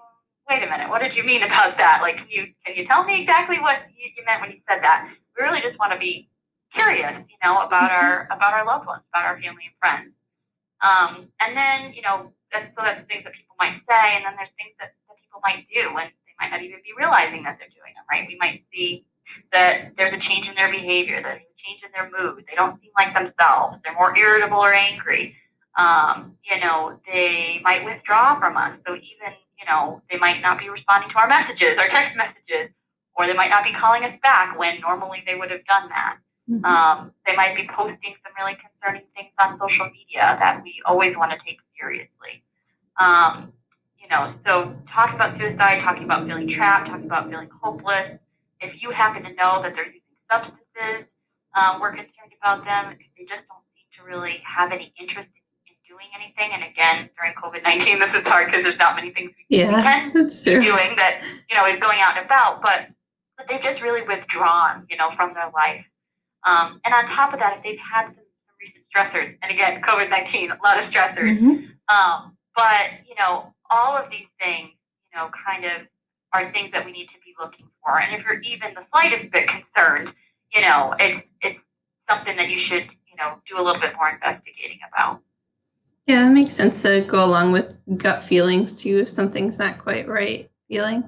Wait 0.48 0.62
a 0.62 0.66
minute, 0.66 0.88
what 0.88 1.00
did 1.00 1.14
you 1.14 1.24
mean 1.24 1.42
about 1.42 1.76
that? 1.78 1.98
Like, 2.02 2.18
can 2.18 2.28
you 2.30 2.46
can 2.64 2.76
you 2.76 2.86
tell 2.86 3.04
me 3.04 3.20
exactly 3.20 3.58
what 3.58 3.82
you, 3.96 4.10
you 4.16 4.24
meant 4.24 4.40
when 4.40 4.50
you 4.50 4.58
said 4.68 4.82
that? 4.82 5.10
We 5.36 5.44
really 5.44 5.60
just 5.60 5.78
want 5.78 5.92
to 5.92 5.98
be 5.98 6.28
curious, 6.74 7.12
you 7.28 7.36
know, 7.42 7.62
about 7.62 7.90
our 7.90 8.26
about 8.30 8.54
our 8.54 8.64
loved 8.64 8.86
ones, 8.86 9.02
about 9.12 9.26
our 9.26 9.40
family 9.40 9.64
and 9.66 9.76
friends. 9.80 10.14
Um, 10.82 11.28
and 11.40 11.56
then, 11.56 11.94
you 11.94 12.02
know, 12.02 12.32
that's, 12.52 12.68
so 12.76 12.84
that's 12.84 13.02
things 13.08 13.24
that 13.24 13.32
people 13.32 13.56
might 13.58 13.80
say, 13.88 14.14
and 14.14 14.24
then 14.24 14.34
there's 14.36 14.52
things 14.60 14.76
that, 14.78 14.92
that 15.08 15.16
people 15.18 15.40
might 15.42 15.66
do, 15.72 15.88
and 15.98 16.10
they 16.12 16.34
might 16.38 16.50
not 16.50 16.62
even 16.62 16.78
be 16.84 16.92
realizing 16.96 17.42
that 17.42 17.58
they're 17.58 17.72
doing 17.74 17.94
them. 17.96 18.04
Right? 18.10 18.28
We 18.28 18.36
might 18.38 18.62
see 18.72 19.04
that 19.52 19.96
there's 19.96 20.14
a 20.14 20.18
change 20.18 20.48
in 20.48 20.54
their 20.54 20.70
behavior, 20.70 21.20
there's 21.22 21.42
a 21.42 21.58
change 21.58 21.82
in 21.82 21.90
their 21.90 22.06
mood. 22.06 22.44
They 22.46 22.54
don't 22.54 22.80
seem 22.80 22.92
like 22.96 23.14
themselves. 23.14 23.78
They're 23.82 23.94
more 23.94 24.16
irritable 24.16 24.58
or 24.58 24.72
angry 24.72 25.34
um, 25.76 26.36
you 26.48 26.58
know, 26.60 26.98
they 27.06 27.60
might 27.62 27.84
withdraw 27.84 28.38
from 28.38 28.56
us. 28.56 28.78
So 28.86 28.94
even, 28.94 29.34
you 29.58 29.66
know, 29.68 30.02
they 30.10 30.18
might 30.18 30.40
not 30.40 30.58
be 30.58 30.68
responding 30.68 31.10
to 31.10 31.18
our 31.18 31.28
messages, 31.28 31.76
our 31.78 31.88
text 31.88 32.16
messages, 32.16 32.70
or 33.16 33.26
they 33.26 33.34
might 33.34 33.50
not 33.50 33.64
be 33.64 33.72
calling 33.72 34.04
us 34.04 34.14
back 34.22 34.58
when 34.58 34.80
normally 34.80 35.22
they 35.26 35.34
would 35.34 35.50
have 35.50 35.64
done 35.66 35.88
that. 35.88 36.18
Mm-hmm. 36.48 36.64
Um, 36.64 37.12
they 37.26 37.34
might 37.34 37.56
be 37.56 37.66
posting 37.66 38.14
some 38.22 38.32
really 38.38 38.56
concerning 38.56 39.02
things 39.16 39.32
on 39.38 39.58
social 39.58 39.86
media 39.86 40.36
that 40.38 40.62
we 40.62 40.80
always 40.86 41.16
want 41.16 41.32
to 41.32 41.38
take 41.44 41.58
seriously. 41.78 42.44
Um, 42.98 43.52
you 44.00 44.08
know, 44.08 44.32
so 44.46 44.76
talking 44.88 45.16
about 45.16 45.36
suicide, 45.36 45.80
talking 45.80 46.04
about 46.04 46.26
feeling 46.26 46.48
trapped, 46.48 46.86
talking 46.88 47.06
about 47.06 47.28
feeling 47.28 47.50
hopeless. 47.60 48.18
If 48.60 48.80
you 48.80 48.90
happen 48.90 49.24
to 49.24 49.30
know 49.30 49.60
that 49.62 49.74
they're 49.74 49.86
using 49.86 50.00
substances, 50.30 51.08
um, 51.54 51.80
we're 51.80 51.90
concerned 51.90 52.32
about 52.40 52.64
them. 52.64 52.90
Because 52.90 53.12
they 53.18 53.24
just 53.24 53.42
don't 53.48 53.64
seem 53.74 53.86
to 53.98 54.04
really 54.08 54.40
have 54.44 54.70
any 54.70 54.94
interest 55.00 55.28
in, 55.34 55.35
in 55.35 55.35
doing 55.96 56.10
anything. 56.14 56.52
And 56.52 56.62
again, 56.62 57.08
during 57.16 57.34
COVID 57.34 57.62
nineteen, 57.62 57.98
this 58.04 58.12
is 58.14 58.24
hard 58.24 58.46
because 58.46 58.62
there's 58.62 58.78
not 58.78 58.96
many 58.96 59.10
things 59.10 59.32
we, 59.36 59.56
yeah, 59.56 59.82
can 59.82 60.12
that's 60.14 60.44
true. 60.44 60.60
be 60.60 60.66
doing 60.66 60.96
that 60.96 61.22
you 61.48 61.56
know 61.56 61.66
is 61.66 61.80
going 61.80 62.00
out 62.00 62.16
and 62.16 62.26
about. 62.26 62.60
But 62.62 62.88
but 63.36 63.46
they've 63.48 63.62
just 63.62 63.82
really 63.82 64.02
withdrawn, 64.02 64.86
you 64.90 64.96
know, 64.96 65.10
from 65.16 65.34
their 65.34 65.50
life. 65.50 65.84
Um, 66.44 66.80
and 66.84 66.94
on 66.94 67.06
top 67.06 67.32
of 67.32 67.40
that, 67.40 67.58
if 67.58 67.62
they've 67.62 67.78
had 67.78 68.06
some, 68.06 68.14
some 68.14 68.56
recent 68.60 68.84
stressors, 68.94 69.36
and 69.42 69.52
again, 69.52 69.82
COVID 69.82 70.10
19, 70.10 70.52
a 70.52 70.58
lot 70.64 70.82
of 70.82 70.90
stressors, 70.90 71.38
mm-hmm. 71.38 71.94
um, 71.94 72.36
but, 72.54 72.90
you 73.06 73.14
know, 73.18 73.52
all 73.70 73.96
of 73.96 74.10
these 74.10 74.28
things, 74.40 74.70
you 75.12 75.18
know, 75.18 75.30
kind 75.46 75.64
of 75.64 75.86
are 76.32 76.50
things 76.52 76.72
that 76.72 76.84
we 76.84 76.92
need 76.92 77.06
to 77.06 77.20
be 77.24 77.34
looking 77.40 77.66
for. 77.82 78.00
And 78.00 78.14
if 78.14 78.24
you're 78.24 78.40
even 78.40 78.74
the 78.74 78.84
slightest 78.92 79.30
bit 79.30 79.48
concerned, 79.48 80.12
you 80.54 80.60
know, 80.62 80.94
it's, 80.98 81.26
it's 81.42 81.58
something 82.08 82.36
that 82.36 82.48
you 82.48 82.58
should, 82.58 82.84
you 82.84 83.16
know, 83.18 83.38
do 83.48 83.60
a 83.60 83.62
little 83.62 83.80
bit 83.80 83.94
more 83.96 84.08
investigating 84.08 84.78
about. 84.92 85.20
Yeah, 86.06 86.28
it 86.28 86.32
makes 86.32 86.52
sense 86.52 86.82
to 86.82 87.04
go 87.06 87.24
along 87.24 87.52
with 87.52 87.76
gut 87.96 88.22
feelings 88.22 88.80
too 88.80 89.00
if 89.00 89.10
something's 89.10 89.58
not 89.58 89.78
quite 89.78 90.06
right 90.06 90.50
feeling. 90.68 91.04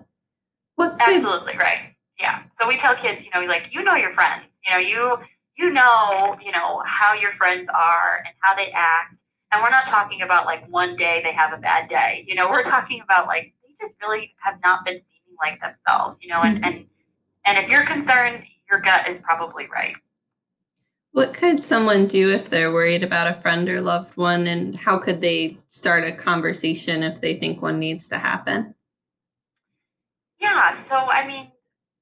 What 0.75 0.99
could, 0.99 1.23
Absolutely 1.23 1.57
right. 1.57 1.95
Yeah. 2.21 2.43
So 2.61 2.67
we 2.67 2.79
tell 2.79 2.97
kids, 2.97 3.21
you 3.25 3.31
know, 3.33 3.47
like 3.47 3.65
you 3.71 3.85
know 3.85 3.95
your 3.95 4.13
friends. 4.15 4.45
You 4.67 4.73
know, 4.73 4.79
you 4.79 5.19
you 5.57 5.71
know, 5.73 6.37
you 6.45 6.51
know 6.51 6.83
how 6.85 7.15
your 7.15 7.33
friends 7.33 7.69
are 7.73 8.23
and 8.25 8.35
how 8.41 8.55
they 8.55 8.71
act. 8.75 9.15
And 9.53 9.63
we're 9.63 9.71
not 9.71 9.85
talking 9.85 10.23
about 10.23 10.47
like 10.47 10.67
one 10.69 10.97
day 10.97 11.21
they 11.25 11.33
have 11.33 11.53
a 11.53 11.59
bad 11.59 11.89
day. 11.89 12.25
You 12.27 12.35
know, 12.35 12.51
we're 12.51 12.65
talking 12.65 13.01
about 13.01 13.27
like 13.27 13.55
they 13.63 13.87
just 13.87 13.95
really 14.03 14.35
have 14.39 14.59
not 14.65 14.85
been 14.85 14.95
seeming 14.95 15.37
like 15.41 15.61
themselves. 15.61 16.17
You 16.21 16.31
know, 16.31 16.43
and 16.43 16.57
mm-hmm. 16.57 16.65
and 16.65 16.87
and 17.45 17.59
if 17.59 17.71
you're 17.71 17.85
concerned, 17.85 18.45
your 18.69 18.81
gut 18.81 19.09
is 19.09 19.21
probably 19.23 19.67
right. 19.67 19.95
What 21.13 21.35
could 21.35 21.63
someone 21.63 22.07
do 22.07 22.31
if 22.31 22.49
they're 22.51 22.73
worried 22.73 23.03
about 23.03 23.27
a 23.27 23.41
friend 23.41 23.69
or 23.69 23.81
loved 23.81 24.17
one, 24.17 24.47
and 24.47 24.77
how 24.77 24.99
could 24.99 25.21
they 25.21 25.59
start 25.67 26.05
a 26.05 26.13
conversation 26.13 27.03
if 27.03 27.21
they 27.21 27.35
think 27.35 27.63
one 27.63 27.79
needs 27.79 28.09
to 28.09 28.19
happen? 28.19 28.75
Yeah, 30.41 30.77
so 30.89 30.95
I 30.95 31.27
mean, 31.27 31.51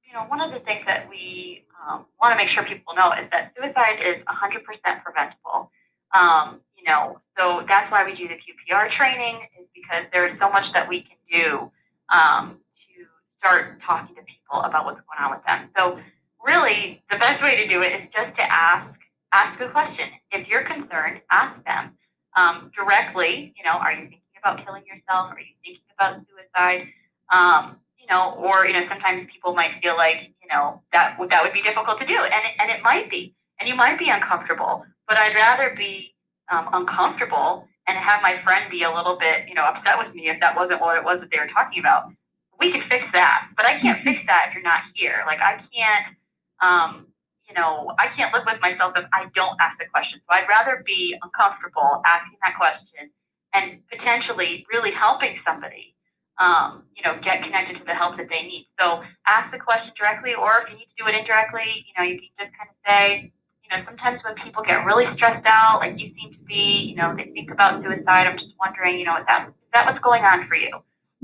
you 0.06 0.12
know, 0.12 0.24
one 0.24 0.40
of 0.40 0.52
the 0.52 0.60
things 0.60 0.84
that 0.86 1.08
we 1.08 1.64
um, 1.86 2.06
want 2.20 2.32
to 2.32 2.36
make 2.36 2.48
sure 2.48 2.64
people 2.64 2.94
know 2.94 3.12
is 3.12 3.28
that 3.30 3.52
suicide 3.56 4.00
is 4.04 4.22
100% 4.24 5.04
preventable. 5.04 5.70
Um, 6.14 6.60
you 6.76 6.84
know, 6.84 7.20
so 7.38 7.64
that's 7.66 7.90
why 7.90 8.04
we 8.04 8.14
do 8.14 8.28
the 8.28 8.34
QPR 8.34 8.90
training 8.90 9.46
is 9.58 9.66
because 9.74 10.04
there 10.12 10.26
is 10.26 10.38
so 10.38 10.50
much 10.50 10.72
that 10.72 10.88
we 10.88 11.02
can 11.02 11.16
do 11.30 11.70
um, 12.12 12.58
to 12.96 13.04
start 13.38 13.80
talking 13.82 14.14
to 14.16 14.22
people 14.22 14.60
about 14.62 14.84
what's 14.84 15.00
going 15.00 15.24
on 15.24 15.30
with 15.30 15.44
them. 15.44 15.68
So 15.76 16.00
really, 16.46 17.02
the 17.10 17.18
best 17.18 17.42
way 17.42 17.56
to 17.56 17.68
do 17.68 17.82
it 17.82 17.92
is 17.92 18.08
just 18.14 18.36
to 18.36 18.42
ask 18.42 18.88
ask 19.32 19.60
a 19.60 19.68
question. 19.68 20.08
If 20.32 20.48
you're 20.48 20.62
concerned, 20.64 21.20
ask 21.30 21.62
them 21.64 21.92
um, 22.36 22.70
directly. 22.76 23.54
You 23.56 23.64
know, 23.64 23.72
are 23.72 23.92
you 23.92 24.02
thinking 24.02 24.20
about 24.42 24.64
killing 24.64 24.84
yourself? 24.86 25.32
Are 25.32 25.40
you 25.40 25.54
thinking 25.64 25.82
about 25.98 26.20
suicide? 26.28 26.88
Um, 27.32 27.76
you 27.98 28.06
know, 28.08 28.34
or 28.38 28.66
you 28.66 28.72
know, 28.72 28.86
sometimes 28.88 29.28
people 29.32 29.54
might 29.54 29.72
feel 29.82 29.96
like 29.96 30.32
you 30.42 30.48
know 30.48 30.80
that 30.92 31.16
that 31.30 31.42
would 31.42 31.52
be 31.52 31.62
difficult 31.62 32.00
to 32.00 32.06
do, 32.06 32.18
and 32.18 32.44
and 32.60 32.70
it 32.70 32.82
might 32.82 33.10
be, 33.10 33.34
and 33.60 33.68
you 33.68 33.74
might 33.74 33.98
be 33.98 34.08
uncomfortable. 34.08 34.84
But 35.08 35.18
I'd 35.18 35.34
rather 35.34 35.74
be 35.76 36.14
um, 36.50 36.68
uncomfortable 36.72 37.68
and 37.86 37.96
have 37.96 38.22
my 38.22 38.38
friend 38.42 38.68
be 38.70 38.82
a 38.82 38.92
little 38.92 39.16
bit, 39.16 39.48
you 39.48 39.54
know, 39.54 39.64
upset 39.64 39.98
with 39.98 40.14
me 40.14 40.28
if 40.28 40.40
that 40.40 40.56
wasn't 40.56 40.80
what 40.80 40.96
it 40.96 41.04
was 41.04 41.20
that 41.20 41.30
they 41.30 41.38
were 41.38 41.48
talking 41.48 41.78
about. 41.78 42.10
We 42.58 42.72
can 42.72 42.82
fix 42.88 43.04
that, 43.12 43.48
but 43.56 43.66
I 43.66 43.78
can't 43.78 44.02
fix 44.02 44.20
that 44.26 44.46
if 44.48 44.54
you're 44.54 44.62
not 44.62 44.82
here. 44.94 45.22
Like 45.26 45.40
I 45.40 45.60
can't, 45.74 46.16
um, 46.60 47.06
you 47.48 47.54
know, 47.54 47.92
I 47.98 48.08
can't 48.08 48.32
live 48.34 48.44
with 48.46 48.60
myself 48.60 48.94
if 48.96 49.04
I 49.12 49.26
don't 49.34 49.56
ask 49.60 49.78
the 49.78 49.86
question. 49.86 50.20
So 50.20 50.34
I'd 50.34 50.48
rather 50.48 50.82
be 50.84 51.16
uncomfortable 51.22 52.02
asking 52.04 52.38
that 52.42 52.56
question 52.56 53.10
and 53.54 53.78
potentially 53.88 54.66
really 54.72 54.90
helping 54.90 55.38
somebody 55.46 55.96
um, 56.38 56.84
you 56.94 57.02
know, 57.02 57.18
get 57.22 57.42
connected 57.42 57.78
to 57.78 57.84
the 57.84 57.94
help 57.94 58.16
that 58.18 58.28
they 58.28 58.42
need. 58.42 58.68
So 58.78 59.02
ask 59.26 59.50
the 59.50 59.58
question 59.58 59.92
directly, 59.96 60.34
or 60.34 60.62
if 60.62 60.70
you 60.70 60.76
need 60.76 60.88
to 60.96 61.04
do 61.04 61.08
it 61.08 61.14
indirectly, 61.18 61.86
you 61.86 61.94
know, 61.96 62.08
you 62.08 62.18
can 62.18 62.28
just 62.46 62.58
kind 62.58 62.70
of 62.70 62.76
say, 62.86 63.32
you 63.64 63.76
know, 63.76 63.84
sometimes 63.84 64.22
when 64.22 64.34
people 64.34 64.62
get 64.62 64.84
really 64.84 65.10
stressed 65.14 65.44
out, 65.46 65.80
like 65.80 65.98
you 65.98 66.12
seem 66.20 66.32
to 66.32 66.38
be, 66.40 66.82
you 66.82 66.96
know, 66.96 67.14
they 67.16 67.24
think 67.24 67.50
about 67.50 67.82
suicide. 67.82 68.26
I'm 68.26 68.36
just 68.36 68.54
wondering, 68.60 68.98
you 68.98 69.06
know, 69.06 69.16
is 69.16 69.24
that 69.26 69.48
is 69.48 69.54
that 69.72 69.86
what's 69.86 69.98
going 70.00 70.22
on 70.24 70.46
for 70.46 70.54
you? 70.54 70.70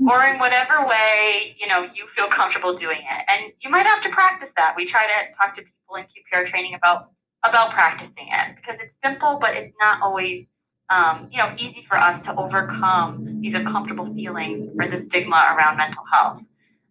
Mm-hmm. 0.01 0.09
Or 0.09 0.23
in 0.25 0.39
whatever 0.39 0.87
way, 0.87 1.55
you 1.59 1.67
know, 1.67 1.83
you 1.93 2.05
feel 2.17 2.27
comfortable 2.27 2.77
doing 2.77 2.97
it. 2.97 3.25
And 3.29 3.53
you 3.61 3.69
might 3.69 3.85
have 3.85 4.01
to 4.03 4.09
practice 4.09 4.49
that. 4.57 4.73
We 4.75 4.87
try 4.87 5.05
to 5.05 5.35
talk 5.35 5.55
to 5.55 5.61
people 5.61 5.95
in 5.97 6.05
QPR 6.05 6.49
training 6.49 6.73
about 6.73 7.09
about 7.45 7.71
practicing 7.71 8.29
it 8.31 8.55
because 8.55 8.79
it's 8.81 8.93
simple, 9.03 9.37
but 9.39 9.53
it's 9.55 9.75
not 9.79 10.01
always 10.01 10.45
um, 10.89 11.29
you 11.31 11.37
know, 11.37 11.53
easy 11.57 11.85
for 11.87 11.97
us 11.97 12.23
to 12.25 12.35
overcome 12.35 13.39
these 13.41 13.55
uncomfortable 13.55 14.13
feelings 14.13 14.75
or 14.79 14.87
the 14.87 15.05
stigma 15.09 15.55
around 15.55 15.77
mental 15.77 16.03
health. 16.11 16.41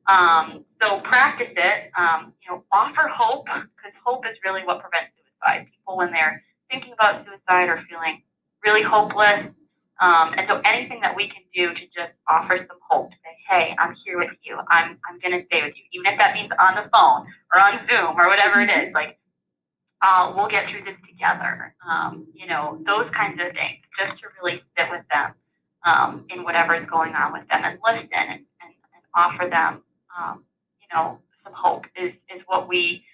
Um, 0.06 0.64
so 0.82 0.98
practice 1.00 1.52
it. 1.56 1.90
Um, 1.96 2.32
you 2.42 2.50
know, 2.50 2.64
offer 2.72 3.08
hope 3.08 3.46
because 3.46 3.92
hope 4.04 4.24
is 4.26 4.36
really 4.44 4.62
what 4.64 4.80
prevents 4.80 5.12
suicide. 5.16 5.66
People, 5.70 5.96
when 5.96 6.12
they're 6.12 6.42
thinking 6.70 6.92
about 6.92 7.24
suicide, 7.24 7.68
or 7.68 7.84
feeling 7.88 8.22
really 8.64 8.82
hopeless. 8.82 9.46
Um, 10.02 10.34
and 10.36 10.48
so 10.48 10.60
anything 10.64 11.00
that 11.02 11.14
we 11.14 11.28
can 11.28 11.42
do 11.54 11.72
to 11.72 11.80
just 11.94 12.12
offer 12.28 12.58
some 12.58 12.78
hope, 12.90 13.10
to 13.10 13.16
say, 13.24 13.36
hey, 13.48 13.76
I'm 13.78 13.94
here 14.04 14.18
with 14.18 14.32
you. 14.42 14.58
I'm, 14.68 14.98
I'm 15.08 15.20
going 15.20 15.40
to 15.40 15.46
stay 15.46 15.62
with 15.62 15.74
you, 15.76 15.84
even 15.92 16.12
if 16.12 16.18
that 16.18 16.34
means 16.34 16.50
on 16.58 16.74
the 16.74 16.90
phone 16.92 17.28
or 17.54 17.60
on 17.60 17.78
Zoom 17.88 18.18
or 18.18 18.26
whatever 18.26 18.60
it 18.60 18.68
is. 18.68 18.92
Like, 18.92 19.20
uh, 20.02 20.32
we'll 20.34 20.48
get 20.48 20.68
through 20.68 20.82
this 20.82 20.96
together. 21.08 21.76
Um, 21.88 22.26
you 22.34 22.48
know, 22.48 22.82
those 22.84 23.08
kinds 23.10 23.40
of 23.40 23.52
things, 23.52 23.78
just 23.96 24.20
to 24.20 24.26
really 24.42 24.60
sit 24.76 24.90
with 24.90 25.04
them 25.12 25.34
um, 25.84 26.26
in 26.30 26.42
whatever 26.42 26.74
is 26.74 26.84
going 26.86 27.14
on 27.14 27.32
with 27.32 27.46
them 27.48 27.60
and 27.62 27.78
listen 27.86 28.08
and, 28.12 28.30
and, 28.30 28.44
and 28.60 29.04
offer 29.14 29.46
them, 29.48 29.84
um, 30.18 30.42
you 30.80 30.88
know, 30.92 31.20
some 31.44 31.52
hope 31.52 31.86
is, 31.94 32.10
is 32.34 32.42
what 32.46 32.68
we 32.68 33.04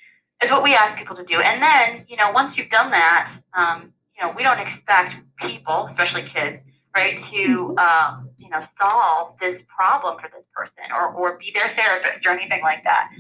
is 0.43 0.51
what 0.51 0.63
we 0.63 0.73
ask 0.73 0.97
people 0.97 1.17
to 1.17 1.25
do. 1.25 1.41
And 1.41 1.61
then, 1.61 2.07
you 2.09 2.17
know, 2.17 2.31
once 2.31 2.57
you've 2.57 2.71
done 2.71 2.93
that, 2.93 3.41
um, 3.55 3.93
you 4.17 4.25
know, 4.25 4.33
we 4.37 4.45
don't 4.45 4.61
expect 4.61 5.17
people, 5.41 5.89
especially 5.91 6.23
kids, 6.23 6.61
right, 6.97 7.23
to 7.33 7.77
um, 7.79 8.31
you 8.39 8.49
know 8.51 8.65
solve 8.81 9.35
this 9.41 9.61
problem 9.69 10.19
for 10.21 10.29
this 10.29 10.45
person 10.55 10.93
or, 10.95 11.13
or 11.13 11.39
be 11.39 11.53
their 11.55 11.69
therapist 11.69 12.27
or 12.27 12.33
anything 12.33 12.63
like 12.63 12.85
that. 12.85 13.11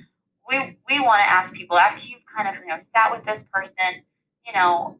We 0.48 0.76
we 0.88 1.00
want 1.00 1.20
to 1.20 1.30
ask 1.30 1.52
people 1.52 1.78
after 1.78 2.04
you've 2.04 2.22
kind 2.34 2.48
of 2.48 2.62
you 2.62 2.68
know 2.68 2.78
sat 2.94 3.12
with 3.12 3.24
this 3.24 3.40
person, 3.52 4.02
you 4.46 4.52
know, 4.52 4.98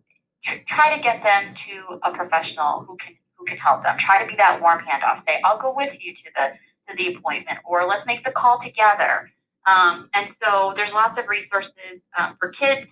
try 0.68 0.96
to 0.96 1.02
get 1.02 1.22
them 1.22 1.54
to 1.68 2.00
a 2.02 2.12
professional 2.12 2.84
who 2.86 2.96
can 2.96 3.14
who 3.36 3.44
can 3.46 3.56
help 3.56 3.82
them. 3.82 3.96
Try 3.98 4.22
to 4.22 4.28
be 4.28 4.36
that 4.36 4.60
warm 4.60 4.80
handoff. 4.80 5.22
Say, 5.26 5.40
I'll 5.44 5.58
go 5.58 5.74
with 5.74 5.92
you 6.00 6.12
to 6.12 6.30
the 6.36 6.52
to 6.88 6.96
the 6.96 7.14
appointment, 7.14 7.58
or 7.64 7.86
let's 7.86 8.06
make 8.06 8.24
the 8.24 8.32
call 8.32 8.60
together. 8.62 9.30
Um, 9.66 10.08
and 10.14 10.30
so 10.42 10.72
there's 10.76 10.92
lots 10.92 11.18
of 11.18 11.28
resources 11.28 12.00
um, 12.18 12.36
for 12.40 12.50
kids. 12.50 12.86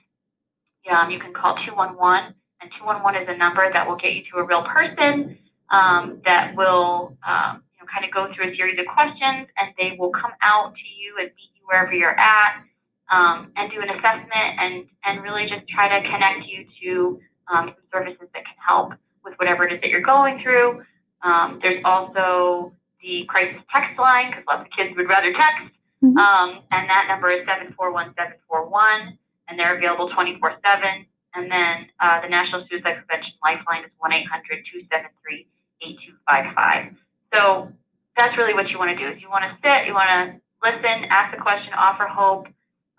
Um, 0.90 1.10
you 1.10 1.18
can 1.18 1.32
call 1.32 1.56
211, 1.56 2.34
and 2.60 2.70
211 2.78 3.22
is 3.22 3.28
a 3.28 3.36
number 3.36 3.68
that 3.72 3.88
will 3.88 3.96
get 3.96 4.14
you 4.14 4.22
to 4.30 4.38
a 4.38 4.44
real 4.44 4.62
person 4.62 5.38
um, 5.70 6.20
that 6.24 6.54
will 6.56 7.16
um, 7.26 7.62
you 7.74 7.80
know, 7.80 7.86
kind 7.92 8.04
of 8.04 8.10
go 8.12 8.32
through 8.34 8.52
a 8.52 8.56
series 8.56 8.78
of 8.78 8.86
questions, 8.86 9.48
and 9.58 9.72
they 9.78 9.96
will 9.98 10.10
come 10.10 10.32
out 10.42 10.74
to 10.74 11.02
you 11.02 11.16
and 11.18 11.26
meet 11.36 11.50
you 11.54 11.62
wherever 11.66 11.92
you're 11.92 12.18
at 12.18 12.62
um, 13.10 13.52
and 13.56 13.70
do 13.70 13.80
an 13.80 13.90
assessment 13.90 14.58
and, 14.58 14.86
and 15.04 15.22
really 15.22 15.46
just 15.48 15.66
try 15.68 15.88
to 15.88 16.08
connect 16.08 16.46
you 16.46 16.66
to 16.82 17.20
um, 17.48 17.66
some 17.66 18.02
services 18.02 18.28
that 18.34 18.44
can 18.44 18.54
help 18.64 18.92
with 19.24 19.34
whatever 19.38 19.64
it 19.66 19.72
is 19.72 19.80
that 19.80 19.90
you're 19.90 20.00
going 20.00 20.40
through. 20.40 20.82
Um, 21.22 21.58
there's 21.62 21.82
also 21.84 22.72
the 23.00 23.24
crisis 23.28 23.60
text 23.72 23.98
line 23.98 24.30
because 24.30 24.44
lots 24.48 24.62
of 24.62 24.70
kids 24.76 24.96
would 24.96 25.08
rather 25.08 25.32
text, 25.32 25.72
mm-hmm. 26.02 26.16
Um, 26.18 26.62
and 26.70 26.88
that 26.88 27.06
number 27.08 27.28
is 27.28 27.44
741741, 27.46 29.18
and 29.48 29.58
they're 29.58 29.76
available 29.76 30.10
24 30.10 30.56
7. 30.64 31.06
And 31.34 31.52
then 31.52 31.86
uh, 32.00 32.20
the 32.22 32.28
National 32.28 32.66
Suicide 32.68 33.04
Prevention 33.06 33.34
Lifeline 33.44 33.84
is 33.84 33.90
1 33.98 34.12
800 34.12 34.64
273 34.72 35.46
8255. 35.82 36.96
So 37.34 37.72
that's 38.16 38.36
really 38.36 38.54
what 38.54 38.70
you 38.70 38.78
want 38.78 38.96
to 38.96 39.04
do 39.04 39.12
is 39.12 39.20
you 39.20 39.28
want 39.28 39.44
to 39.44 39.56
sit, 39.62 39.86
you 39.86 39.94
want 39.94 40.08
to 40.08 40.40
listen, 40.62 41.04
ask 41.10 41.36
a 41.36 41.40
question, 41.40 41.72
offer 41.76 42.06
hope, 42.06 42.48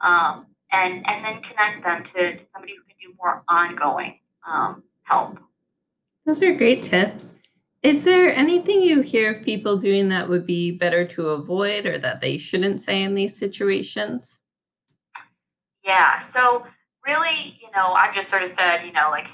um, 0.02 0.46
and 0.72 1.06
and 1.08 1.26
then 1.26 1.42
connect 1.42 1.84
them 1.84 2.04
to, 2.04 2.38
to, 2.38 2.44
somebody 2.54 2.74
who 2.76 2.84
can 2.84 2.96
do 3.02 3.16
more 3.18 3.44
ongoing 3.48 4.20
um, 4.48 4.84
help. 5.04 5.40
Those 6.26 6.44
are 6.44 6.54
great 6.54 6.84
tips. 6.84 7.38
Is 7.84 8.04
there 8.04 8.34
anything 8.34 8.82
you 8.82 9.02
hear 9.02 9.32
of 9.32 9.44
people 9.44 9.78
doing 9.78 10.10
that 10.10 10.28
would 10.28 10.46
be 10.46 10.72
better 10.72 11.06
to 11.06 11.30
avoid 11.30 11.86
or 11.86 11.98
that 12.00 12.22
they 12.22 12.38
shouldn't 12.38 12.82
say 12.82 13.02
in 13.02 13.16
these 13.16 13.38
situations? 13.38 14.42
Yeah. 15.86 16.24
So 16.36 16.66
really, 17.06 17.58
you 17.62 17.70
know, 17.76 17.94
I've 17.94 18.14
just 18.14 18.30
sort 18.30 18.44
of 18.44 18.52
said, 18.60 18.86
you 18.86 18.92
know, 18.92 19.10
like 19.10 19.28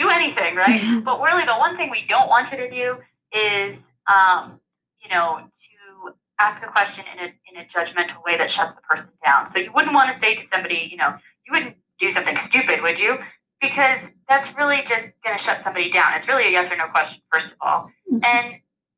do 0.00 0.08
anything, 0.10 0.56
right? 0.56 0.80
but 1.04 1.20
really, 1.20 1.44
the 1.44 1.54
one 1.54 1.76
thing 1.76 1.90
we 1.90 2.04
don't 2.08 2.28
want 2.28 2.50
you 2.50 2.58
to 2.58 2.70
do 2.70 2.96
is, 3.32 3.76
um, 4.08 4.60
you 5.02 5.10
know, 5.10 5.38
to 5.38 6.12
ask 6.38 6.62
a 6.64 6.70
question 6.70 7.04
in 7.12 7.24
a 7.24 7.28
in 7.28 7.60
a 7.60 7.66
judgmental 7.68 8.24
way 8.24 8.36
that 8.36 8.50
shuts 8.50 8.74
the 8.74 8.82
person 8.82 9.10
down. 9.24 9.50
So 9.54 9.60
you 9.60 9.72
wouldn't 9.72 9.94
want 9.94 10.14
to 10.14 10.20
say 10.24 10.36
to 10.36 10.42
somebody, 10.52 10.88
you 10.90 10.96
know, 10.96 11.14
you 11.46 11.52
wouldn't 11.52 11.76
do 11.98 12.12
something 12.14 12.36
stupid, 12.48 12.82
would 12.82 12.98
you? 12.98 13.18
Because 13.60 13.98
that's 14.28 14.56
really 14.56 14.78
just 14.88 15.12
going 15.22 15.36
to 15.36 15.44
shut 15.44 15.60
somebody 15.62 15.90
down. 15.90 16.14
It's 16.14 16.26
really 16.26 16.46
a 16.46 16.50
yes 16.50 16.72
or 16.72 16.76
no 16.76 16.88
question, 16.88 17.20
first 17.30 17.46
of 17.46 17.52
all. 17.60 17.90
Mm-hmm. 18.10 18.24
And 18.24 18.54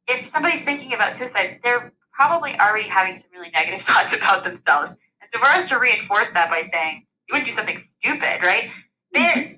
if 0.07 0.33
somebody's 0.33 0.65
thinking 0.65 0.93
about 0.93 1.19
suicide, 1.19 1.59
they're 1.65 1.93
probably 2.13 2.55
already 2.61 2.89
having 2.89 3.15
some 3.15 3.25
really 3.33 3.51
negative 3.51 3.85
thoughts 3.87 4.15
about 4.15 4.45
themselves. 4.45 4.93
And 5.21 5.29
so 5.33 5.41
for 5.41 5.47
us 5.47 5.69
to 5.71 5.79
reinforce 5.79 6.29
that 6.35 6.49
by 6.49 6.69
saying, 6.73 7.07
you 7.29 7.33
wouldn't 7.33 7.51
do 7.51 7.57
something 7.57 7.83
stupid, 8.01 8.45
right? 8.45 8.71
Mm-hmm. 9.17 9.55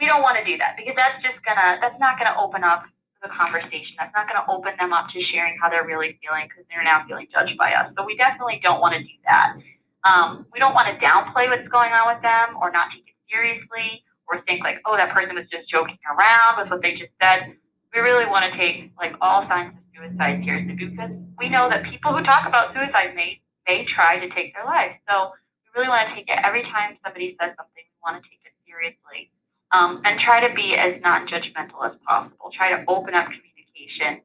We 0.00 0.06
don't 0.06 0.22
want 0.22 0.38
to 0.38 0.44
do 0.44 0.58
that 0.58 0.76
because 0.76 0.94
that's 0.96 1.22
just 1.22 1.44
gonna, 1.44 1.78
that's 1.80 1.98
not 1.98 2.18
gonna 2.18 2.36
open 2.38 2.64
up 2.64 2.84
the 3.22 3.28
conversation. 3.28 3.96
That's 3.98 4.14
not 4.14 4.28
gonna 4.28 4.44
open 4.48 4.74
them 4.78 4.92
up 4.92 5.08
to 5.10 5.20
sharing 5.20 5.56
how 5.60 5.68
they're 5.70 5.86
really 5.86 6.18
feeling 6.22 6.48
because 6.48 6.64
they're 6.70 6.84
now 6.84 7.04
feeling 7.06 7.26
judged 7.32 7.56
by 7.56 7.72
us. 7.72 7.92
So 7.96 8.04
we 8.04 8.16
definitely 8.16 8.60
don't 8.62 8.80
want 8.80 8.94
to 8.94 9.00
do 9.02 9.16
that. 9.26 9.56
Um, 10.04 10.46
we 10.52 10.60
don't 10.60 10.74
want 10.74 10.88
to 10.88 10.94
downplay 11.04 11.48
what's 11.48 11.66
going 11.68 11.92
on 11.92 12.14
with 12.14 12.22
them 12.22 12.56
or 12.60 12.70
not 12.70 12.90
take 12.90 13.04
it 13.08 13.14
seriously 13.32 14.02
or 14.28 14.40
think 14.42 14.62
like, 14.62 14.80
oh, 14.84 14.96
that 14.96 15.12
person 15.12 15.34
was 15.34 15.46
just 15.50 15.68
joking 15.68 15.98
around 16.06 16.58
with 16.58 16.70
what 16.70 16.82
they 16.82 16.92
just 16.92 17.12
said. 17.20 17.54
We 17.94 18.00
really 18.00 18.26
want 18.26 18.50
to 18.50 18.56
take 18.56 18.92
like 18.98 19.14
all 19.20 19.48
signs 19.48 19.74
of 19.74 19.82
suicide 19.96 20.42
seriously 20.44 20.74
because 20.74 21.10
we 21.38 21.48
know 21.48 21.68
that 21.68 21.84
people 21.84 22.12
who 22.12 22.22
talk 22.22 22.46
about 22.46 22.74
suicide 22.74 23.14
may 23.14 23.40
may 23.66 23.84
try 23.84 24.18
to 24.18 24.28
take 24.30 24.54
their 24.54 24.64
life. 24.64 24.92
So 25.08 25.32
we 25.64 25.80
really 25.80 25.88
want 25.88 26.08
to 26.08 26.14
take 26.14 26.28
it 26.28 26.38
every 26.44 26.62
time 26.62 26.96
somebody 27.02 27.36
says 27.40 27.50
something. 27.56 27.82
We 27.82 27.98
want 28.04 28.22
to 28.22 28.28
take 28.28 28.38
it 28.44 28.52
seriously 28.68 29.32
um, 29.72 30.00
and 30.04 30.18
try 30.18 30.46
to 30.46 30.54
be 30.54 30.74
as 30.74 31.00
non-judgmental 31.00 31.84
as 31.84 31.96
possible. 32.06 32.50
Try 32.52 32.70
to 32.70 32.84
open 32.88 33.14
up 33.14 33.26
communication 33.26 34.22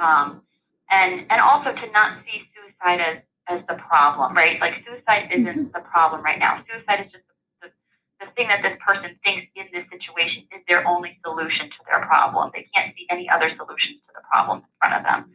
um, 0.00 0.42
and 0.90 1.26
and 1.30 1.40
also 1.40 1.72
to 1.72 1.90
not 1.92 2.18
see 2.24 2.42
suicide 2.54 3.00
as 3.00 3.18
as 3.46 3.62
the 3.68 3.74
problem, 3.74 4.34
right? 4.34 4.60
Like 4.60 4.84
suicide 4.86 5.28
isn't 5.32 5.46
mm-hmm. 5.46 5.72
the 5.72 5.80
problem 5.80 6.22
right 6.22 6.38
now. 6.38 6.62
Suicide 6.70 7.06
is 7.06 7.12
just 7.12 7.24
the 8.24 8.30
thing 8.36 8.48
that 8.48 8.62
this 8.62 8.76
person 8.84 9.16
thinks 9.24 9.46
in 9.54 9.66
this 9.72 9.84
situation 9.90 10.44
is 10.52 10.62
their 10.68 10.86
only 10.86 11.18
solution 11.24 11.68
to 11.68 11.76
their 11.90 12.04
problem. 12.06 12.50
They 12.54 12.66
can't 12.74 12.94
see 12.96 13.06
any 13.10 13.28
other 13.28 13.50
solutions 13.50 14.00
to 14.06 14.14
the 14.14 14.22
problem 14.30 14.58
in 14.58 14.64
front 14.80 14.94
of 14.94 15.02
them. 15.02 15.30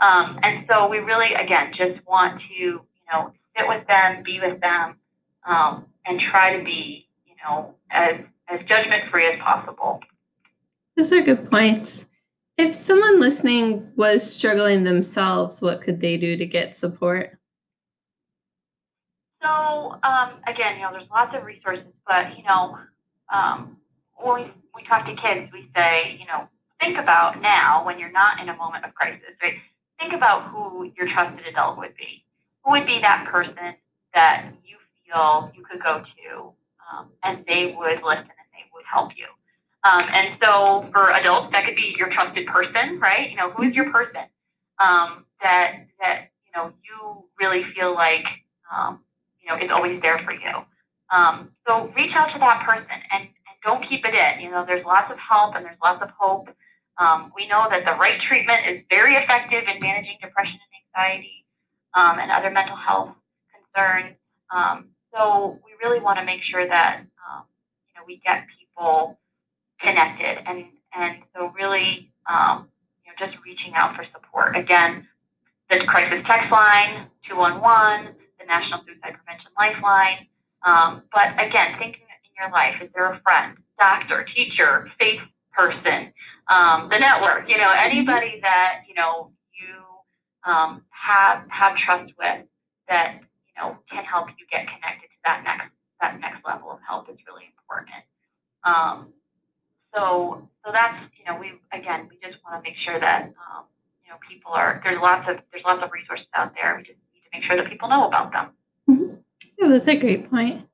Um, 0.00 0.38
and 0.42 0.64
so 0.70 0.88
we 0.88 0.98
really, 0.98 1.34
again, 1.34 1.72
just 1.76 2.06
want 2.06 2.40
to, 2.42 2.54
you 2.54 2.82
know, 3.12 3.32
sit 3.56 3.66
with 3.66 3.86
them, 3.86 4.22
be 4.22 4.40
with 4.40 4.60
them, 4.60 4.96
um, 5.44 5.86
and 6.06 6.20
try 6.20 6.56
to 6.56 6.64
be, 6.64 7.08
you 7.26 7.34
know, 7.42 7.74
as 7.90 8.20
as 8.48 8.60
judgment 8.66 9.10
free 9.10 9.26
as 9.26 9.38
possible. 9.40 10.00
Those 10.96 11.12
are 11.12 11.22
good 11.22 11.50
points. 11.50 12.06
If 12.56 12.74
someone 12.74 13.20
listening 13.20 13.92
was 13.94 14.34
struggling 14.34 14.82
themselves, 14.82 15.62
what 15.62 15.80
could 15.80 16.00
they 16.00 16.16
do 16.16 16.36
to 16.36 16.44
get 16.46 16.74
support? 16.74 17.38
So 19.40 19.98
um, 20.02 20.30
again, 20.46 20.76
you 20.76 20.82
know, 20.82 20.90
there's 20.90 21.08
lots 21.10 21.36
of 21.36 21.44
resources, 21.44 21.84
but 22.06 22.36
you 22.36 22.42
know, 22.42 22.78
um, 23.32 23.76
when 24.16 24.42
we, 24.42 24.52
we 24.74 24.82
talk 24.88 25.06
to 25.06 25.14
kids, 25.14 25.52
we 25.52 25.68
say, 25.76 26.16
you 26.18 26.26
know, 26.26 26.48
think 26.80 26.98
about 26.98 27.40
now 27.40 27.84
when 27.84 27.98
you're 27.98 28.10
not 28.10 28.40
in 28.40 28.48
a 28.48 28.56
moment 28.56 28.84
of 28.84 28.94
crisis, 28.94 29.22
right? 29.42 29.54
Think 30.00 30.12
about 30.12 30.48
who 30.48 30.90
your 30.96 31.06
trusted 31.08 31.46
adult 31.46 31.78
would 31.78 31.96
be. 31.96 32.24
Who 32.64 32.72
would 32.72 32.86
be 32.86 32.98
that 33.00 33.26
person 33.26 33.74
that 34.14 34.46
you 34.64 34.76
feel 35.06 35.52
you 35.56 35.64
could 35.64 35.82
go 35.82 36.00
to, 36.00 36.52
um, 36.90 37.08
and 37.22 37.44
they 37.46 37.74
would 37.78 38.02
listen 38.02 38.18
and 38.18 38.22
they 38.22 38.24
would 38.24 38.37
help 38.90 39.12
you. 39.16 39.26
Um, 39.84 40.04
and 40.12 40.36
so 40.42 40.88
for 40.92 41.10
adults, 41.12 41.52
that 41.52 41.64
could 41.64 41.76
be 41.76 41.94
your 41.98 42.08
trusted 42.08 42.46
person, 42.46 42.98
right? 42.98 43.30
You 43.30 43.36
know, 43.36 43.50
who 43.50 43.62
is 43.64 43.74
your 43.74 43.90
person 43.90 44.22
um, 44.78 45.24
that 45.40 45.86
that 46.00 46.28
you 46.44 46.52
know 46.54 46.72
you 46.82 47.24
really 47.40 47.62
feel 47.64 47.94
like 47.94 48.26
um, 48.74 49.00
you 49.40 49.48
know, 49.48 49.62
is 49.62 49.70
always 49.70 50.00
there 50.02 50.18
for 50.18 50.32
you. 50.32 50.64
Um, 51.10 51.50
so 51.66 51.92
reach 51.96 52.14
out 52.14 52.32
to 52.32 52.38
that 52.38 52.66
person 52.66 53.00
and, 53.10 53.22
and 53.22 53.28
don't 53.64 53.82
keep 53.88 54.06
it 54.06 54.14
in. 54.14 54.40
You 54.40 54.50
know, 54.50 54.64
there's 54.66 54.84
lots 54.84 55.10
of 55.10 55.18
help 55.18 55.54
and 55.54 55.64
there's 55.64 55.78
lots 55.82 56.02
of 56.02 56.10
hope. 56.18 56.48
Um, 56.98 57.32
we 57.36 57.46
know 57.48 57.66
that 57.70 57.84
the 57.84 57.92
right 57.92 58.20
treatment 58.20 58.66
is 58.66 58.82
very 58.90 59.14
effective 59.14 59.64
in 59.68 59.78
managing 59.80 60.18
depression 60.20 60.58
and 60.58 61.04
anxiety 61.06 61.44
um, 61.94 62.18
and 62.18 62.30
other 62.30 62.50
mental 62.50 62.76
health 62.76 63.14
concerns. 63.54 64.16
Um, 64.54 64.88
so 65.14 65.58
we 65.64 65.72
really 65.82 66.00
want 66.00 66.18
to 66.18 66.24
make 66.24 66.42
sure 66.42 66.66
that 66.66 67.00
um, 67.00 67.44
you 67.86 67.94
know 67.94 68.04
we 68.06 68.20
get 68.24 68.46
people 68.78 69.18
connected 69.80 70.38
and 70.48 70.64
and 70.94 71.18
so 71.34 71.52
really 71.56 72.10
um, 72.28 72.68
you 73.04 73.10
know 73.10 73.26
just 73.26 73.36
reaching 73.44 73.74
out 73.74 73.96
for 73.96 74.04
support. 74.12 74.56
Again, 74.56 75.06
the 75.70 75.78
crisis 75.80 76.22
text 76.24 76.50
line 76.50 77.06
two 77.28 77.36
one 77.36 77.60
one 77.60 78.14
the 78.38 78.46
National 78.46 78.80
Suicide 78.80 79.14
Prevention 79.14 79.50
Lifeline. 79.58 80.26
Um, 80.64 81.02
but 81.12 81.32
again, 81.34 81.76
thinking 81.78 82.02
in 82.02 82.42
your 82.44 82.50
life, 82.50 82.80
is 82.82 82.88
there 82.94 83.10
a 83.12 83.20
friend, 83.20 83.56
doctor, 83.78 84.24
teacher, 84.24 84.90
faith 84.98 85.22
person, 85.52 86.12
um, 86.48 86.88
the 86.88 86.98
network, 86.98 87.48
you 87.48 87.58
know, 87.58 87.72
anybody 87.76 88.40
that, 88.42 88.82
you 88.88 88.94
know, 88.94 89.32
you 89.52 90.50
um, 90.50 90.84
have 90.90 91.44
have 91.48 91.76
trust 91.76 92.12
with 92.18 92.44
that, 92.88 93.20
you 93.20 93.62
know, 93.62 93.78
can 93.90 94.04
help 94.04 94.28
you 94.30 94.46
get 94.50 94.66
connected 94.66 95.08
to 95.08 95.18
that 95.24 95.42
next 95.44 95.70
that 96.00 96.20
next 96.20 96.44
level 96.46 96.70
of 96.70 96.78
help 96.86 97.08
is 97.08 97.16
really 97.26 97.44
important. 97.56 98.04
Um, 98.64 99.12
so 99.94 100.48
so 100.64 100.72
that's 100.72 100.96
you 101.18 101.24
know 101.24 101.38
we 101.38 101.52
again 101.72 102.08
we 102.10 102.18
just 102.22 102.42
want 102.44 102.62
to 102.62 102.68
make 102.68 102.78
sure 102.78 102.98
that 103.00 103.24
um, 103.24 103.64
you 104.04 104.10
know 104.10 104.16
people 104.28 104.52
are 104.52 104.80
there's 104.84 105.00
lots 105.00 105.28
of 105.28 105.38
there's 105.52 105.64
lots 105.64 105.82
of 105.82 105.90
resources 105.92 106.26
out 106.34 106.52
there. 106.54 106.76
We 106.76 106.82
just 106.82 106.98
need 107.14 107.20
to 107.20 107.28
make 107.32 107.44
sure 107.44 107.56
that 107.56 107.70
people 107.70 107.88
know 107.88 108.06
about 108.06 108.32
them. 108.32 108.50
Mm-hmm. 108.88 109.14
Yeah, 109.58 109.68
that's 109.68 109.88
a 109.88 109.96
great 109.96 110.30
point. 110.30 110.68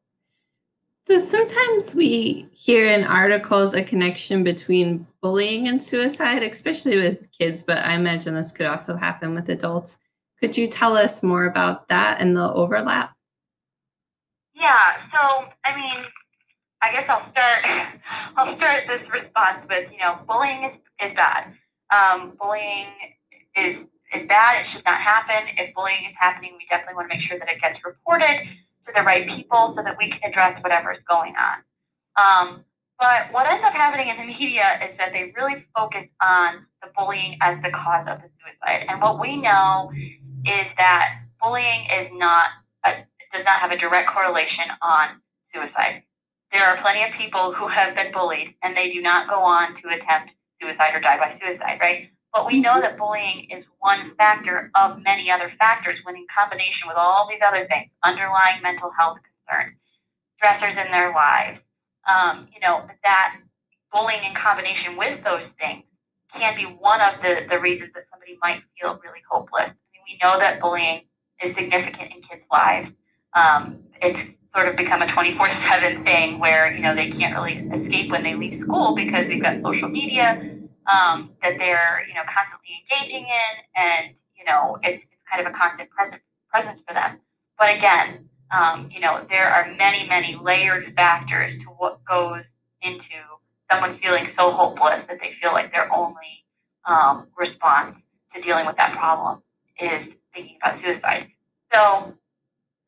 So 1.06 1.18
sometimes 1.18 1.94
we 1.94 2.48
hear 2.52 2.86
in 2.86 3.04
articles 3.04 3.74
a 3.74 3.84
connection 3.84 4.42
between 4.42 5.06
bullying 5.20 5.68
and 5.68 5.82
suicide, 5.82 6.42
especially 6.42 6.96
with 6.96 7.30
kids, 7.30 7.62
but 7.62 7.78
I 7.78 7.92
imagine 7.92 8.34
this 8.34 8.52
could 8.52 8.66
also 8.66 8.96
happen 8.96 9.34
with 9.34 9.50
adults. 9.50 9.98
Could 10.40 10.56
you 10.56 10.66
tell 10.66 10.96
us 10.96 11.22
more 11.22 11.44
about 11.44 11.88
that 11.88 12.22
and 12.22 12.34
the 12.34 12.50
overlap? 12.52 13.14
Yeah, 14.54 14.96
so 15.12 15.48
I 15.66 15.76
mean, 15.76 16.04
I 16.84 16.92
guess 16.92 17.06
I'll 17.08 17.30
start 17.32 18.00
I'll 18.36 18.56
start 18.58 18.84
this 18.86 19.00
response 19.10 19.64
with, 19.68 19.90
you 19.90 19.98
know, 19.98 20.18
bullying 20.28 20.64
is, 20.64 21.08
is 21.08 21.16
bad. 21.16 21.54
Um, 21.88 22.36
bullying 22.40 22.88
is 23.56 23.76
is 24.14 24.28
bad. 24.28 24.64
It 24.64 24.70
should 24.70 24.84
not 24.84 25.00
happen. 25.00 25.48
If 25.56 25.74
bullying 25.74 26.04
is 26.04 26.14
happening, 26.18 26.52
we 26.58 26.66
definitely 26.68 26.96
want 26.96 27.10
to 27.10 27.16
make 27.16 27.24
sure 27.24 27.38
that 27.38 27.48
it 27.48 27.60
gets 27.60 27.78
reported 27.84 28.46
to 28.86 28.92
the 28.94 29.02
right 29.02 29.26
people 29.26 29.72
so 29.76 29.82
that 29.82 29.96
we 29.98 30.10
can 30.10 30.20
address 30.24 30.62
whatever 30.62 30.92
is 30.92 31.00
going 31.08 31.34
on. 31.36 31.64
Um, 32.20 32.64
but 33.00 33.32
what 33.32 33.48
ends 33.48 33.64
up 33.66 33.72
happening 33.72 34.08
in 34.08 34.16
the 34.18 34.26
media 34.26 34.78
is 34.84 34.96
that 34.98 35.12
they 35.12 35.32
really 35.36 35.64
focus 35.74 36.06
on 36.22 36.66
the 36.82 36.90
bullying 36.96 37.38
as 37.40 37.60
the 37.62 37.70
cause 37.70 38.06
of 38.06 38.20
the 38.20 38.28
suicide. 38.38 38.86
And 38.88 39.00
what 39.00 39.18
we 39.18 39.36
know 39.36 39.90
is 40.44 40.66
that 40.76 41.20
bullying 41.42 41.86
is 41.90 42.08
not 42.12 42.50
a, 42.84 42.92
does 43.32 43.44
not 43.44 43.58
have 43.58 43.72
a 43.72 43.76
direct 43.76 44.08
correlation 44.08 44.64
on 44.82 45.20
suicide. 45.52 46.02
There 46.54 46.64
are 46.64 46.76
plenty 46.76 47.02
of 47.02 47.10
people 47.18 47.52
who 47.52 47.66
have 47.66 47.96
been 47.96 48.12
bullied 48.12 48.54
and 48.62 48.76
they 48.76 48.92
do 48.92 49.02
not 49.02 49.28
go 49.28 49.42
on 49.42 49.74
to 49.82 49.88
attempt 49.88 50.30
suicide 50.62 50.94
or 50.94 51.00
die 51.00 51.18
by 51.18 51.36
suicide, 51.42 51.78
right? 51.80 52.10
But 52.32 52.46
we 52.46 52.60
know 52.60 52.80
that 52.80 52.96
bullying 52.96 53.50
is 53.50 53.64
one 53.80 54.14
factor 54.16 54.70
of 54.76 55.02
many 55.02 55.32
other 55.32 55.52
factors 55.58 55.98
when 56.04 56.14
in 56.14 56.26
combination 56.38 56.86
with 56.86 56.96
all 56.96 57.28
these 57.28 57.40
other 57.44 57.66
things, 57.66 57.90
underlying 58.04 58.62
mental 58.62 58.92
health 58.96 59.18
concerns, 59.48 59.76
stressors 60.40 60.70
in 60.84 60.92
their 60.92 61.12
lives, 61.12 61.58
um, 62.08 62.46
you 62.54 62.60
know, 62.60 62.86
that 63.02 63.36
bullying 63.92 64.22
in 64.22 64.34
combination 64.34 64.96
with 64.96 65.24
those 65.24 65.42
things 65.60 65.82
can 66.32 66.54
be 66.54 66.62
one 66.62 67.00
of 67.00 67.20
the, 67.20 67.46
the 67.50 67.58
reasons 67.58 67.90
that 67.94 68.04
somebody 68.12 68.38
might 68.40 68.62
feel 68.80 69.00
really 69.02 69.22
hopeless. 69.28 69.70
I 69.70 69.90
mean, 69.92 70.02
we 70.06 70.18
know 70.22 70.38
that 70.38 70.60
bullying 70.60 71.02
is 71.42 71.54
significant 71.56 72.12
in 72.14 72.22
kids' 72.22 72.44
lives. 72.52 72.90
Um, 73.32 73.80
it's 74.00 74.36
sort 74.54 74.68
of 74.68 74.76
become 74.76 75.02
a 75.02 75.06
24-7 75.06 76.04
thing 76.04 76.38
where, 76.38 76.72
you 76.72 76.80
know, 76.80 76.94
they 76.94 77.10
can't 77.10 77.34
really 77.34 77.54
escape 77.54 78.10
when 78.10 78.22
they 78.22 78.34
leave 78.34 78.60
school 78.62 78.94
because 78.94 79.26
we've 79.26 79.42
got 79.42 79.60
social 79.62 79.88
media, 79.88 80.54
um, 80.86 81.30
that 81.42 81.58
they're 81.58 82.04
you 82.08 82.14
know 82.14 82.22
constantly 82.24 82.84
engaging 82.84 83.24
in, 83.24 83.64
and 83.76 84.14
you 84.36 84.44
know 84.44 84.78
it's, 84.82 85.02
it's 85.02 85.22
kind 85.30 85.46
of 85.46 85.52
a 85.52 85.56
constant 85.56 85.90
presence 85.90 86.22
presence 86.52 86.80
for 86.86 86.94
them. 86.94 87.20
But 87.58 87.76
again, 87.76 88.28
um, 88.50 88.90
you 88.92 89.00
know 89.00 89.24
there 89.30 89.48
are 89.48 89.66
many 89.76 90.08
many 90.08 90.36
layered 90.36 90.92
factors 90.94 91.58
to 91.60 91.64
what 91.78 92.04
goes 92.04 92.42
into 92.82 93.02
someone 93.70 93.94
feeling 93.98 94.28
so 94.38 94.50
hopeless 94.50 95.04
that 95.06 95.18
they 95.20 95.34
feel 95.40 95.52
like 95.52 95.72
their 95.72 95.92
only 95.92 96.44
um, 96.86 97.28
response 97.38 97.96
to 98.34 98.40
dealing 98.42 98.66
with 98.66 98.76
that 98.76 98.92
problem 98.92 99.42
is 99.80 100.06
thinking 100.34 100.58
about 100.62 100.80
suicide. 100.82 101.28
So, 101.72 102.14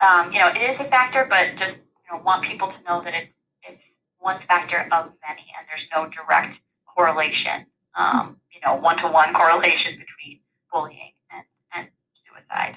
um, 0.01 0.33
you 0.33 0.39
know, 0.39 0.49
it 0.49 0.59
is 0.59 0.81
a 0.81 0.85
factor, 0.85 1.27
but 1.29 1.49
just 1.59 1.77
you 1.77 2.13
know, 2.17 2.23
want 2.23 2.43
people 2.43 2.69
to 2.69 2.75
know 2.89 3.03
that 3.03 3.15
it's 3.15 3.33
it's 3.63 3.83
one 4.19 4.41
factor 4.49 4.81
of 4.93 5.13
many, 5.27 5.47
and 5.57 5.67
there's 5.69 5.87
no 5.95 6.09
direct 6.11 6.59
correlation, 6.87 7.67
um, 7.95 8.37
you 8.53 8.61
know, 8.65 8.77
one 8.77 8.99
to 8.99 9.09
one 9.09 9.33
correlation 9.33 9.93
between 9.93 10.41
bullying 10.73 11.13
and, 11.33 11.45
and 11.75 11.89
suicide. 12.29 12.75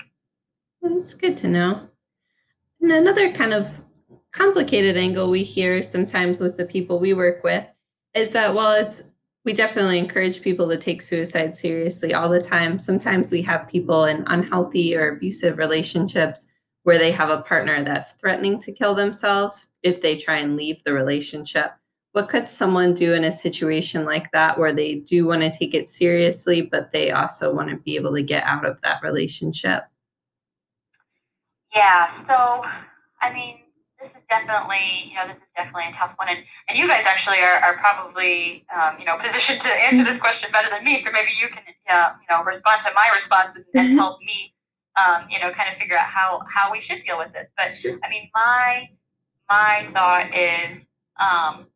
Well, 0.82 0.96
that's 0.96 1.14
good 1.14 1.38
to 1.38 1.48
know. 1.48 1.90
And 2.82 2.92
another 2.92 3.32
kind 3.32 3.54
of 3.54 3.84
complicated 4.32 4.96
angle 4.96 5.30
we 5.30 5.44
hear 5.44 5.82
sometimes 5.82 6.40
with 6.40 6.56
the 6.56 6.66
people 6.66 7.00
we 7.00 7.14
work 7.14 7.44
with 7.44 7.66
is 8.14 8.32
that 8.32 8.54
while 8.54 8.74
it's 8.74 9.12
we 9.46 9.54
definitely 9.54 9.98
encourage 9.98 10.42
people 10.42 10.68
to 10.70 10.78
take 10.78 11.02
suicide 11.02 11.56
seriously 11.56 12.14
all 12.14 12.30
the 12.30 12.42
time. 12.42 12.78
Sometimes 12.78 13.32
we 13.32 13.42
have 13.44 13.68
people 13.68 14.06
in 14.06 14.24
unhealthy 14.28 14.96
or 14.96 15.10
abusive 15.10 15.58
relationships 15.58 16.48
where 16.90 16.98
they 16.98 17.12
have 17.12 17.30
a 17.30 17.44
partner 17.44 17.84
that's 17.84 18.14
threatening 18.14 18.58
to 18.58 18.72
kill 18.72 18.96
themselves 18.96 19.74
if 19.84 20.02
they 20.02 20.18
try 20.18 20.38
and 20.38 20.56
leave 20.56 20.84
the 20.84 20.92
relationship. 20.92 21.72
What 22.14 22.30
could 22.30 22.50
someone 22.50 22.96
do 22.96 23.14
in 23.14 23.26
a 23.26 23.32
situation 23.32 24.06
like 24.06 24.32
that 24.32 24.58
where 24.58 24.74
they 24.74 24.96
do 24.96 25.28
want 25.28 25.44
to 25.44 25.52
take 25.52 25.76
it 25.76 25.88
seriously, 25.88 26.64
but 26.64 26.90
they 26.90 27.12
also 27.12 27.54
want 27.54 27.70
to 27.70 27.76
be 27.76 27.96
able 27.96 28.16
to 28.16 28.24
get 28.24 28.44
out 28.44 28.66
of 28.66 28.82
that 28.82 29.04
relationship? 29.04 29.84
Yeah, 31.76 32.26
so 32.26 32.64
I 33.22 33.34
mean, 33.36 33.60
this 34.02 34.10
is 34.10 34.24
definitely, 34.28 35.12
you 35.12 35.14
know, 35.14 35.28
this 35.28 35.38
is 35.38 35.50
definitely 35.56 35.94
a 35.94 35.96
tough 35.96 36.14
one. 36.16 36.30
And, 36.30 36.40
and 36.70 36.78
you 36.78 36.88
guys 36.88 37.04
actually 37.06 37.38
are, 37.38 37.70
are 37.70 37.78
probably, 37.78 38.66
um, 38.74 38.96
you 38.98 39.06
know, 39.06 39.16
positioned 39.22 39.62
to 39.62 39.70
answer 39.70 40.12
this 40.12 40.20
question 40.26 40.50
better 40.52 40.70
than 40.72 40.84
me. 40.84 41.04
So 41.06 41.12
maybe 41.12 41.30
you 41.40 41.50
can, 41.50 41.62
uh, 41.88 42.14
you 42.18 42.36
know, 42.36 42.44
respond 42.44 42.82
to 42.88 42.92
my 42.96 43.12
responses 43.14 43.66
and 43.76 43.90
mm-hmm. 43.90 43.98
help 43.98 44.20
me, 44.26 44.56
um, 44.98 45.26
you 45.30 45.40
know, 45.40 45.52
kind 45.52 45.72
of 45.72 45.80
figure 45.80 45.98
out 45.98 46.08
how, 46.08 46.42
how 46.54 46.72
we 46.72 46.82
should 46.82 47.04
deal 47.06 47.18
with 47.18 47.32
this. 47.34 47.48
But 47.58 47.74
sure. 47.74 48.00
I 48.04 48.10
mean, 48.10 48.30
my, 48.36 48.90
my 49.50 49.90
thought 49.94 50.36
is, 50.36 50.82
um, 51.20 51.68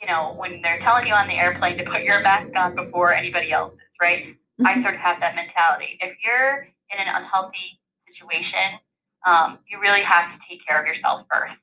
you 0.00 0.06
know, 0.06 0.34
when 0.36 0.62
they're 0.62 0.80
telling 0.80 1.06
you 1.06 1.14
on 1.14 1.28
the 1.28 1.34
airplane 1.34 1.76
to 1.78 1.84
put 1.84 2.02
your 2.02 2.20
mask 2.22 2.54
on 2.56 2.74
before 2.74 3.12
anybody 3.12 3.52
else's, 3.52 3.78
right? 4.00 4.24
Mm-hmm. 4.26 4.66
I 4.66 4.82
sort 4.82 4.94
of 4.94 5.00
have 5.00 5.20
that 5.20 5.34
mentality. 5.34 5.98
If 6.00 6.16
you're 6.24 6.68
in 6.92 6.98
an 6.98 7.08
unhealthy 7.08 7.80
situation, 8.06 8.78
um, 9.26 9.58
you 9.68 9.80
really 9.80 10.02
have 10.02 10.32
to 10.32 10.38
take 10.48 10.66
care 10.66 10.80
of 10.80 10.86
yourself 10.86 11.26
first. 11.30 11.54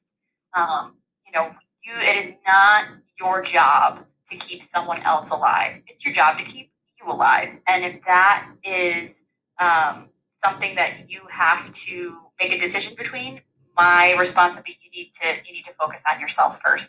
Um, 0.54 0.96
you 1.26 1.32
know, 1.34 1.52
you 1.84 1.94
it 2.00 2.26
is 2.26 2.34
not 2.46 2.86
your 3.20 3.42
job 3.44 4.06
to 4.32 4.38
keep 4.38 4.64
someone 4.76 5.02
else 5.04 5.28
alive. 5.32 5.82
It's 5.88 6.04
your 6.06 6.14
job 6.14 6.38
to 6.38 6.44
keep 6.44 6.72
you 7.00 7.12
alive. 7.12 7.50
And 7.68 7.84
if 7.84 8.04
that 8.06 8.48
is 8.64 9.12
um, 9.60 10.10
something 10.48 10.76
that 10.76 11.10
you 11.10 11.22
have 11.30 11.74
to 11.88 12.18
make 12.40 12.52
a 12.54 12.60
decision 12.60 12.94
between, 12.98 13.42
my 13.78 14.16
responsibility 14.18 14.78
you 14.82 14.90
need 14.90 15.12
to 15.22 15.28
you 15.46 15.54
need 15.54 15.64
to 15.64 15.74
focus 15.80 16.00
on 16.10 16.20
yourself 16.20 16.58
first. 16.66 16.86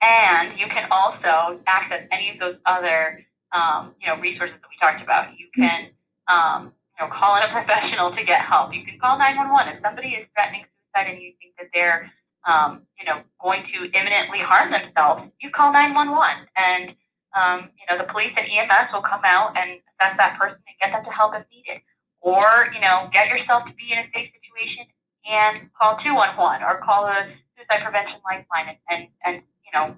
And 0.00 0.58
you 0.58 0.66
can 0.66 0.88
also 0.90 1.60
access 1.66 2.06
any 2.10 2.30
of 2.30 2.38
those 2.38 2.56
other 2.66 3.24
um, 3.52 3.94
you 4.00 4.06
know 4.06 4.16
resources 4.20 4.56
that 4.60 4.68
we 4.70 4.76
talked 4.80 5.02
about. 5.02 5.38
You 5.38 5.48
can 5.54 5.90
um, 6.28 6.72
you 6.98 7.06
know, 7.06 7.12
call 7.12 7.36
in 7.36 7.42
a 7.42 7.48
professional 7.58 8.10
to 8.12 8.24
get 8.24 8.40
help. 8.40 8.74
You 8.74 8.84
can 8.84 8.98
call 8.98 9.18
911 9.18 9.76
if 9.76 9.82
somebody 9.82 10.08
is 10.08 10.26
threatening 10.34 10.64
suicide 10.64 11.10
and 11.10 11.20
you 11.22 11.32
think 11.40 11.54
that 11.58 11.68
they're, 11.74 12.10
um, 12.46 12.86
you 12.98 13.04
know, 13.04 13.20
going 13.42 13.62
to 13.74 13.84
imminently 13.98 14.38
harm 14.38 14.70
themselves. 14.70 15.28
You 15.40 15.50
call 15.50 15.72
911, 15.72 16.46
and 16.56 16.94
um, 17.36 17.70
you 17.76 17.84
know, 17.90 17.98
the 17.98 18.10
police 18.10 18.32
and 18.36 18.46
EMS 18.48 18.92
will 18.92 19.02
come 19.02 19.22
out 19.24 19.56
and 19.58 19.80
assess 20.00 20.16
that 20.16 20.38
person 20.38 20.58
and 20.68 20.76
get 20.80 20.92
them 20.92 21.04
to 21.04 21.10
help 21.10 21.34
if 21.34 21.44
needed. 21.50 21.82
Or 22.24 22.70
you 22.72 22.80
know, 22.80 23.08
get 23.12 23.28
yourself 23.28 23.66
to 23.66 23.74
be 23.74 23.92
in 23.92 23.98
a 23.98 24.04
safe 24.14 24.30
situation 24.32 24.86
and 25.30 25.68
call 25.80 25.96
211 25.98 26.62
or 26.62 26.80
call 26.84 27.06
a 27.06 27.28
suicide 27.56 27.84
prevention 27.84 28.16
lifeline 28.24 28.68
and 28.68 28.78
and, 28.90 29.08
and 29.24 29.42
you 29.64 29.72
know, 29.78 29.96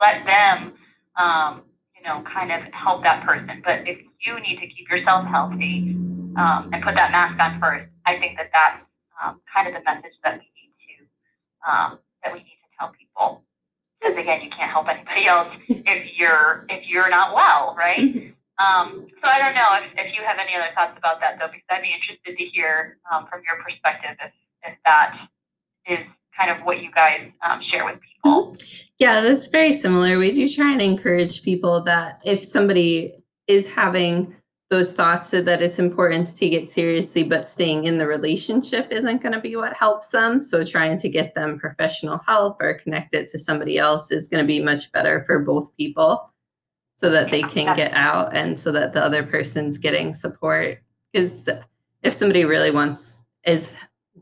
let 0.00 0.24
them. 0.24 0.74
Um, 1.16 1.62
you 1.96 2.08
know, 2.08 2.22
kind 2.22 2.50
of 2.50 2.62
help 2.72 3.02
that 3.02 3.26
person. 3.26 3.60
But 3.62 3.86
if 3.86 3.98
you 4.24 4.40
need 4.40 4.58
to 4.60 4.66
keep 4.66 4.88
yourself 4.88 5.26
healthy, 5.26 5.94
um, 6.36 6.70
and 6.72 6.82
put 6.82 6.96
that 6.96 7.10
mask 7.12 7.40
on 7.40 7.60
first. 7.60 7.86
I 8.06 8.18
think 8.18 8.36
that 8.38 8.50
that's 8.52 8.82
um, 9.22 9.40
kind 9.52 9.68
of 9.68 9.74
the 9.74 9.80
message 9.84 10.16
that 10.24 10.38
we 10.38 10.46
need 10.56 10.72
to 10.86 11.70
um, 11.70 11.98
that 12.24 12.32
we 12.32 12.40
need 12.40 12.58
to 12.62 12.78
tell 12.78 12.92
people. 12.98 13.44
Because 14.00 14.16
again, 14.16 14.40
you 14.42 14.50
can't 14.50 14.70
help 14.70 14.88
anybody 14.88 15.26
else 15.34 15.56
if 15.68 16.18
you're 16.18 16.64
if 16.68 16.88
you're 16.88 17.10
not 17.10 17.34
well, 17.34 17.74
right? 17.76 18.34
Mm-hmm. 18.60 18.90
Um, 18.90 19.06
so 19.22 19.30
I 19.30 19.38
don't 19.38 19.54
know 19.54 19.78
if, 19.82 20.06
if 20.06 20.16
you 20.16 20.22
have 20.24 20.38
any 20.38 20.54
other 20.54 20.72
thoughts 20.74 20.96
about 20.98 21.20
that 21.20 21.38
though, 21.38 21.46
because 21.46 21.64
I'd 21.70 21.82
be 21.82 21.92
interested 21.92 22.36
to 22.36 22.44
hear 22.44 22.98
um, 23.10 23.26
from 23.26 23.42
your 23.46 23.62
perspective 23.62 24.16
if, 24.22 24.32
if 24.64 24.78
that 24.84 25.28
is 25.86 26.00
kind 26.36 26.50
of 26.50 26.64
what 26.64 26.82
you 26.82 26.90
guys 26.92 27.30
um, 27.42 27.60
share 27.60 27.84
with 27.84 27.98
people. 28.00 28.54
Yeah, 28.98 29.20
that's 29.20 29.48
very 29.48 29.72
similar. 29.72 30.18
We 30.18 30.32
do 30.32 30.46
try 30.48 30.72
and 30.72 30.82
encourage 30.82 31.42
people 31.42 31.82
that 31.84 32.20
if 32.24 32.44
somebody 32.44 33.14
is 33.46 33.72
having 33.72 34.36
those 34.70 34.94
thoughts 34.94 35.30
so 35.30 35.42
that 35.42 35.60
it's 35.60 35.80
important 35.80 36.28
to 36.28 36.36
take 36.36 36.52
it 36.52 36.70
seriously, 36.70 37.24
but 37.24 37.48
staying 37.48 37.84
in 37.84 37.98
the 37.98 38.06
relationship 38.06 38.86
isn't 38.92 39.20
going 39.20 39.32
to 39.32 39.40
be 39.40 39.56
what 39.56 39.72
helps 39.72 40.10
them. 40.10 40.40
So 40.42 40.62
trying 40.62 40.96
to 40.98 41.08
get 41.08 41.34
them 41.34 41.58
professional 41.58 42.18
help 42.18 42.62
or 42.62 42.74
connect 42.74 43.12
it 43.12 43.26
to 43.28 43.38
somebody 43.38 43.78
else 43.78 44.12
is 44.12 44.28
going 44.28 44.44
to 44.44 44.46
be 44.46 44.62
much 44.62 44.92
better 44.92 45.24
for 45.24 45.40
both 45.40 45.76
people 45.76 46.30
so 47.00 47.08
that 47.08 47.30
they 47.30 47.40
can 47.40 47.74
get 47.74 47.94
out 47.94 48.36
and 48.36 48.58
so 48.58 48.70
that 48.70 48.92
the 48.92 49.02
other 49.02 49.22
person's 49.22 49.78
getting 49.78 50.12
support. 50.12 50.82
Because 51.10 51.48
if 52.02 52.12
somebody 52.12 52.44
really 52.44 52.70
wants, 52.70 53.24
is 53.46 53.74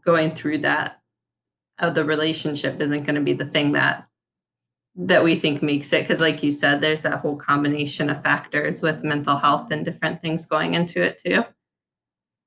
going 0.04 0.32
through 0.32 0.58
that, 0.58 1.00
uh, 1.80 1.90
the 1.90 2.04
relationship 2.04 2.80
isn't 2.80 3.02
going 3.02 3.16
to 3.16 3.20
be 3.20 3.32
the 3.32 3.46
thing 3.46 3.72
that 3.72 4.06
that 4.94 5.24
we 5.24 5.34
think 5.34 5.60
makes 5.60 5.92
it. 5.92 6.02
Because 6.02 6.20
like 6.20 6.40
you 6.44 6.52
said 6.52 6.80
there's 6.80 7.02
that 7.02 7.18
whole 7.18 7.36
combination 7.36 8.10
of 8.10 8.22
factors 8.22 8.80
with 8.80 9.02
mental 9.02 9.36
health 9.36 9.72
and 9.72 9.84
different 9.84 10.20
things 10.20 10.46
going 10.46 10.74
into 10.74 11.02
it 11.02 11.18
too. 11.18 11.42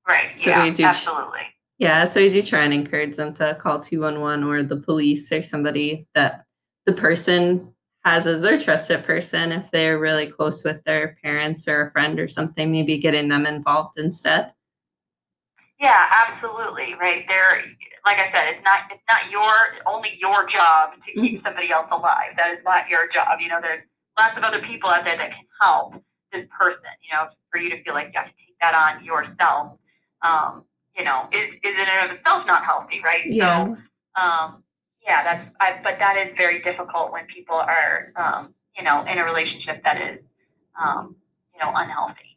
Right 0.08 0.34
so 0.34 0.48
yeah, 0.48 0.64
we 0.64 0.70
do 0.70 0.84
absolutely 0.84 1.40
yeah 1.78 2.04
so 2.04 2.20
we 2.20 2.28
do 2.28 2.42
try 2.42 2.64
and 2.64 2.74
encourage 2.74 3.16
them 3.16 3.32
to 3.34 3.54
call 3.60 3.78
211 3.78 4.44
or 4.44 4.62
the 4.64 4.78
police 4.78 5.30
or 5.30 5.42
somebody 5.42 6.06
that 6.14 6.44
the 6.86 6.92
person 6.92 7.72
has 8.04 8.26
as 8.26 8.40
their 8.40 8.58
trusted 8.58 9.04
person 9.04 9.52
if 9.52 9.70
they're 9.70 9.98
really 9.98 10.26
close 10.26 10.64
with 10.64 10.82
their 10.84 11.16
parents 11.22 11.68
or 11.68 11.86
a 11.86 11.90
friend 11.92 12.18
or 12.18 12.28
something 12.28 12.72
maybe 12.72 12.98
getting 12.98 13.28
them 13.28 13.46
involved 13.46 13.98
instead 13.98 14.52
yeah 15.80 16.06
absolutely 16.26 16.94
right 17.00 17.24
there 17.28 17.62
like 18.04 18.18
I 18.18 18.30
said, 18.32 18.54
it's 18.54 18.64
not 18.64 18.80
it's 18.90 19.02
not 19.08 19.30
your 19.30 19.52
only 19.86 20.18
your 20.18 20.46
job 20.48 20.94
to 20.94 21.12
keep 21.12 21.38
mm-hmm. 21.38 21.46
somebody 21.46 21.70
else 21.70 21.86
alive. 21.90 22.34
That 22.36 22.52
is 22.52 22.64
not 22.64 22.88
your 22.88 23.08
job. 23.08 23.38
You 23.40 23.48
know, 23.48 23.60
there's 23.60 23.82
lots 24.18 24.36
of 24.36 24.42
other 24.42 24.60
people 24.60 24.90
out 24.90 25.04
there 25.04 25.16
that 25.16 25.30
can 25.30 25.44
help 25.60 25.94
this 26.32 26.46
person. 26.58 26.90
You 27.02 27.16
know, 27.16 27.28
for 27.50 27.58
you 27.58 27.70
to 27.70 27.82
feel 27.84 27.94
like 27.94 28.08
you 28.12 28.18
have 28.18 28.26
to 28.26 28.34
take 28.34 28.58
that 28.60 28.74
on 28.74 29.04
yourself. 29.04 29.78
Um, 30.22 30.64
you 30.96 31.04
know, 31.04 31.28
is 31.32 31.50
is 31.62 31.74
in 31.74 31.86
and 31.88 32.10
of 32.10 32.16
itself 32.16 32.46
not 32.46 32.64
healthy, 32.64 33.00
right? 33.04 33.22
Yeah. 33.26 33.66
So, 33.66 34.22
um, 34.22 34.64
yeah, 35.04 35.22
that's 35.22 35.50
I, 35.60 35.80
but 35.82 35.98
that 35.98 36.16
is 36.16 36.34
very 36.38 36.60
difficult 36.60 37.12
when 37.12 37.26
people 37.26 37.56
are, 37.56 38.08
um, 38.16 38.54
you 38.76 38.84
know, 38.84 39.04
in 39.04 39.18
a 39.18 39.24
relationship 39.24 39.82
that 39.84 40.00
is, 40.00 40.20
um, 40.80 41.16
you 41.52 41.60
know, 41.60 41.72
unhealthy. 41.74 42.32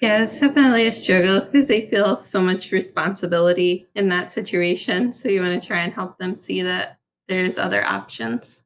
Yeah, 0.00 0.22
it's 0.22 0.38
definitely 0.38 0.86
a 0.86 0.92
struggle 0.92 1.40
because 1.40 1.66
they 1.66 1.88
feel 1.88 2.16
so 2.16 2.40
much 2.40 2.70
responsibility 2.70 3.88
in 3.96 4.08
that 4.10 4.30
situation. 4.30 5.12
So 5.12 5.28
you 5.28 5.40
want 5.40 5.60
to 5.60 5.66
try 5.66 5.80
and 5.80 5.92
help 5.92 6.18
them 6.18 6.36
see 6.36 6.62
that 6.62 6.98
there's 7.26 7.58
other 7.58 7.84
options. 7.84 8.64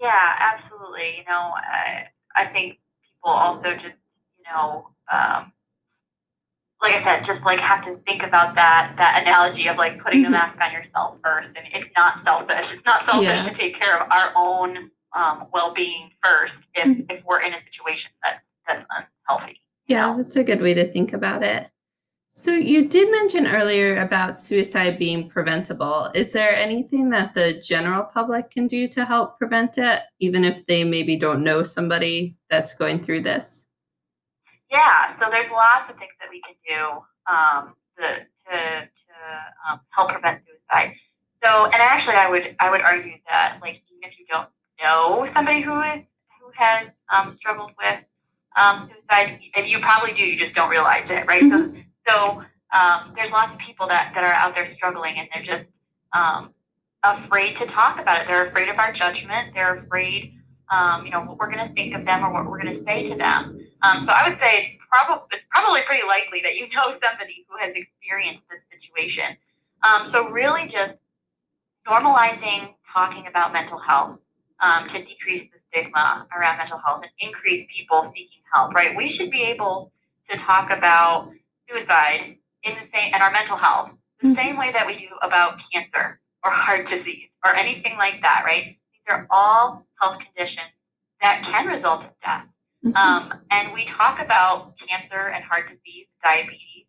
Yeah, 0.00 0.34
absolutely. 0.38 1.16
You 1.18 1.24
know, 1.28 1.52
I, 1.54 2.06
I 2.34 2.46
think 2.46 2.78
people 3.02 3.30
also 3.30 3.74
just, 3.74 3.96
you 4.38 4.44
know, 4.50 4.88
um, 5.12 5.52
like 6.84 6.94
I 6.94 7.02
said, 7.02 7.26
just 7.26 7.42
like 7.44 7.58
have 7.60 7.84
to 7.86 7.96
think 8.06 8.22
about 8.22 8.54
that 8.54 8.94
that 8.98 9.22
analogy 9.22 9.66
of 9.68 9.76
like 9.76 10.02
putting 10.02 10.22
mm-hmm. 10.22 10.32
the 10.32 10.38
mask 10.38 10.60
on 10.60 10.70
yourself 10.70 11.16
first. 11.24 11.48
and 11.56 11.66
it's 11.72 11.90
not 11.96 12.22
selfish. 12.24 12.66
It's 12.72 12.84
not 12.84 13.06
selfish 13.06 13.26
yeah. 13.26 13.48
to 13.48 13.54
take 13.54 13.80
care 13.80 14.00
of 14.00 14.06
our 14.12 14.32
own 14.36 14.90
um, 15.16 15.46
well 15.52 15.72
being 15.72 16.10
first 16.22 16.52
if, 16.74 16.84
mm-hmm. 16.86 17.10
if 17.10 17.24
we're 17.24 17.40
in 17.40 17.54
a 17.54 17.58
situation 17.72 18.10
that 18.22 18.42
that's 18.68 18.84
unhealthy. 19.28 19.60
Yeah, 19.86 20.14
that's 20.16 20.36
a 20.36 20.44
good 20.44 20.60
way 20.60 20.74
to 20.74 20.84
think 20.84 21.12
about 21.12 21.42
it. 21.42 21.68
So, 22.26 22.50
you 22.50 22.88
did 22.88 23.12
mention 23.12 23.46
earlier 23.46 24.00
about 24.02 24.40
suicide 24.40 24.98
being 24.98 25.28
preventable. 25.28 26.10
Is 26.14 26.32
there 26.32 26.54
anything 26.54 27.10
that 27.10 27.32
the 27.32 27.62
general 27.64 28.02
public 28.02 28.50
can 28.50 28.66
do 28.66 28.88
to 28.88 29.04
help 29.04 29.38
prevent 29.38 29.78
it, 29.78 30.00
even 30.18 30.44
if 30.44 30.66
they 30.66 30.82
maybe 30.82 31.16
don't 31.16 31.44
know 31.44 31.62
somebody 31.62 32.36
that's 32.50 32.74
going 32.74 33.00
through 33.00 33.20
this? 33.20 33.68
Yeah, 34.74 35.18
so 35.20 35.26
there's 35.30 35.50
lots 35.52 35.90
of 35.90 35.98
things 35.98 36.12
that 36.20 36.30
we 36.30 36.42
can 36.42 36.56
do 36.66 36.82
um, 37.32 37.74
to, 37.98 38.06
to, 38.50 38.58
to 38.82 39.16
um, 39.70 39.80
help 39.90 40.10
prevent 40.10 40.42
suicide. 40.46 40.94
So, 41.44 41.66
and 41.66 41.76
actually, 41.76 42.16
I 42.16 42.28
would 42.28 42.56
I 42.60 42.70
would 42.70 42.82
argue 42.82 43.14
that 43.28 43.58
like 43.62 43.82
even 43.90 44.10
if 44.10 44.18
you 44.18 44.26
don't 44.30 44.48
know 44.82 45.28
somebody 45.34 45.62
who 45.62 45.80
is 45.82 46.00
who 46.40 46.50
has 46.56 46.88
um, 47.14 47.36
struggled 47.38 47.72
with 47.78 48.00
um, 48.56 48.88
suicide, 48.90 49.40
and 49.56 49.66
you 49.68 49.78
probably 49.80 50.12
do, 50.14 50.24
you 50.24 50.38
just 50.38 50.54
don't 50.56 50.70
realize 50.70 51.10
it, 51.10 51.26
right? 51.26 51.42
Mhm. 51.42 51.84
So, 52.08 52.12
so 52.14 52.44
um, 52.78 53.14
there's 53.16 53.32
lots 53.32 53.52
of 53.52 53.58
people 53.58 53.88
that, 53.88 54.12
that 54.14 54.24
are 54.24 54.32
out 54.34 54.54
there 54.56 54.74
struggling, 54.76 55.16
and 55.18 55.28
they're 55.34 55.58
just 55.58 55.70
um, 56.14 56.52
afraid 57.04 57.56
to 57.58 57.66
talk 57.66 58.00
about 58.00 58.22
it. 58.22 58.28
They're 58.28 58.46
afraid 58.46 58.68
of 58.68 58.78
our 58.78 58.92
judgment. 58.92 59.54
They're 59.54 59.76
afraid, 59.78 60.34
um, 60.70 61.04
you 61.06 61.12
know, 61.12 61.22
what 61.22 61.38
we're 61.38 61.50
going 61.50 61.68
to 61.68 61.74
think 61.74 61.94
of 61.94 62.04
them 62.04 62.24
or 62.24 62.32
what 62.32 62.46
we're 62.50 62.62
going 62.62 62.78
to 62.78 62.84
say 62.84 63.08
to 63.10 63.16
them. 63.16 63.58
Um, 63.84 64.06
so 64.06 64.12
I 64.12 64.28
would 64.28 64.38
say 64.40 64.78
it's 64.80 64.84
probably 64.90 65.26
it's 65.32 65.44
probably 65.50 65.82
pretty 65.82 66.06
likely 66.06 66.40
that 66.42 66.54
you 66.56 66.68
know 66.70 66.96
somebody 67.04 67.44
who 67.48 67.58
has 67.58 67.74
experienced 67.76 68.42
this 68.50 68.60
situation. 68.72 69.36
Um, 69.82 70.10
so 70.10 70.30
really, 70.30 70.68
just 70.72 70.94
normalizing 71.86 72.72
talking 72.92 73.26
about 73.26 73.52
mental 73.52 73.78
health 73.78 74.18
um, 74.60 74.88
to 74.88 75.04
decrease 75.04 75.50
the 75.52 75.58
stigma 75.68 76.26
around 76.34 76.56
mental 76.56 76.78
health 76.78 77.02
and 77.02 77.10
increase 77.18 77.66
people 77.76 78.10
seeking 78.14 78.40
help. 78.52 78.72
Right? 78.72 78.96
We 78.96 79.12
should 79.12 79.30
be 79.30 79.42
able 79.42 79.92
to 80.30 80.38
talk 80.38 80.70
about 80.70 81.30
suicide 81.68 82.36
in 82.62 82.74
the 82.74 82.88
same 82.94 83.12
and 83.12 83.22
our 83.22 83.32
mental 83.32 83.58
health 83.58 83.90
the 84.22 84.28
Mhm. 84.28 84.36
same 84.36 84.56
way 84.56 84.72
that 84.72 84.86
we 84.86 84.98
do 84.98 85.14
about 85.20 85.60
cancer 85.70 86.20
or 86.42 86.50
heart 86.50 86.88
disease 86.88 87.28
or 87.44 87.54
anything 87.54 87.98
like 87.98 88.22
that. 88.22 88.44
Right? 88.46 88.78
These 88.92 89.08
are 89.08 89.26
all 89.30 89.86
health 90.00 90.18
conditions 90.20 90.72
that 91.20 91.42
can 91.42 91.66
result 91.66 92.04
in 92.04 92.10
death. 92.24 92.46
Um, 92.94 93.32
and 93.50 93.72
we 93.72 93.86
talk 93.86 94.20
about 94.20 94.74
cancer 94.86 95.28
and 95.28 95.42
heart 95.42 95.68
disease, 95.68 96.06
diabetes 96.22 96.84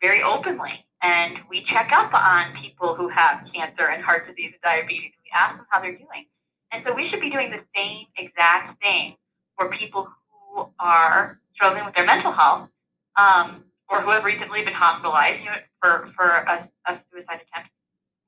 very 0.00 0.22
openly. 0.22 0.84
And 1.02 1.38
we 1.48 1.64
check 1.64 1.90
up 1.92 2.14
on 2.14 2.54
people 2.60 2.94
who 2.94 3.08
have 3.08 3.46
cancer 3.52 3.88
and 3.88 4.02
heart 4.02 4.28
disease 4.28 4.52
and 4.52 4.62
diabetes. 4.62 5.12
We 5.24 5.30
ask 5.34 5.56
them 5.56 5.66
how 5.70 5.80
they're 5.80 5.96
doing. 5.96 6.26
And 6.72 6.84
so 6.86 6.94
we 6.94 7.08
should 7.08 7.20
be 7.20 7.30
doing 7.30 7.50
the 7.50 7.62
same 7.74 8.06
exact 8.16 8.80
thing 8.82 9.16
for 9.58 9.70
people 9.70 10.08
who 10.30 10.68
are 10.78 11.40
struggling 11.54 11.84
with 11.84 11.94
their 11.94 12.06
mental 12.06 12.32
health 12.32 12.68
um, 13.16 13.64
or 13.88 14.00
who 14.00 14.10
have 14.10 14.24
recently 14.24 14.64
been 14.64 14.74
hospitalized 14.74 15.40
you 15.40 15.46
know, 15.46 15.56
for, 15.82 16.12
for 16.16 16.26
a, 16.26 16.68
a 16.86 17.00
suicide 17.10 17.40
attempt. 17.48 17.70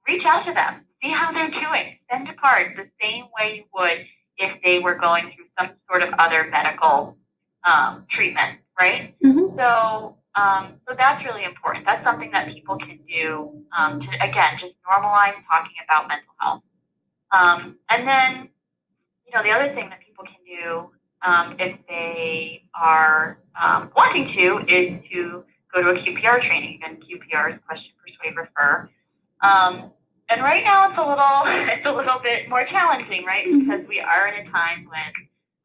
Reach 0.08 0.24
out 0.24 0.44
to 0.46 0.52
them, 0.52 0.84
see 1.00 1.10
how 1.10 1.30
they're 1.30 1.50
doing, 1.50 1.98
send 2.10 2.28
a 2.28 2.34
card 2.34 2.74
the 2.76 2.88
same 3.00 3.26
way 3.38 3.58
you 3.58 3.64
would 3.72 4.04
if 4.38 4.62
they 4.62 4.78
were 4.78 4.94
going 4.94 5.32
through 5.34 5.46
some 5.58 5.70
sort 5.88 6.02
of 6.02 6.12
other 6.18 6.48
medical 6.50 7.16
um, 7.64 8.06
treatment, 8.10 8.58
right? 8.78 9.14
Mhm. 9.24 9.56
So, 9.56 10.16
um, 10.34 10.80
so 10.88 10.94
that's 10.98 11.24
really 11.24 11.44
important. 11.44 11.84
That's 11.86 12.02
something 12.04 12.30
that 12.32 12.48
people 12.48 12.76
can 12.78 12.98
do 13.08 13.64
um, 13.76 14.00
to 14.00 14.08
again 14.24 14.58
just 14.58 14.74
normalize 14.90 15.34
talking 15.50 15.76
about 15.84 16.08
mental 16.08 16.32
health. 16.38 16.62
Um, 17.30 17.78
and 17.88 18.06
then, 18.06 18.48
you 19.26 19.32
know, 19.34 19.42
the 19.42 19.50
other 19.50 19.72
thing 19.74 19.88
that 19.90 20.00
people 20.00 20.24
can 20.24 20.36
do 20.44 20.90
um, 21.22 21.56
if 21.58 21.78
they 21.88 22.64
are 22.74 23.38
um, 23.60 23.90
wanting 23.96 24.32
to 24.34 24.64
is 24.68 25.00
to 25.12 25.44
go 25.72 25.82
to 25.82 25.90
a 25.90 25.94
QPR 25.94 26.40
training. 26.46 26.80
Again, 26.82 26.98
QPR 27.00 27.54
is 27.54 27.60
question, 27.66 27.92
persuade, 28.04 28.36
refer. 28.36 28.90
And 30.32 30.42
right 30.42 30.64
now 30.64 30.88
it's 30.88 30.98
a 30.98 31.06
little 31.06 31.42
it's 31.74 31.86
a 31.86 31.92
little 31.92 32.18
bit 32.20 32.48
more 32.48 32.64
challenging, 32.64 33.24
right? 33.24 33.46
Mhm. 33.46 33.66
Because 33.66 33.86
we 33.86 34.00
are 34.00 34.28
in 34.28 34.46
a 34.46 34.50
time 34.50 34.88
when 34.88 35.12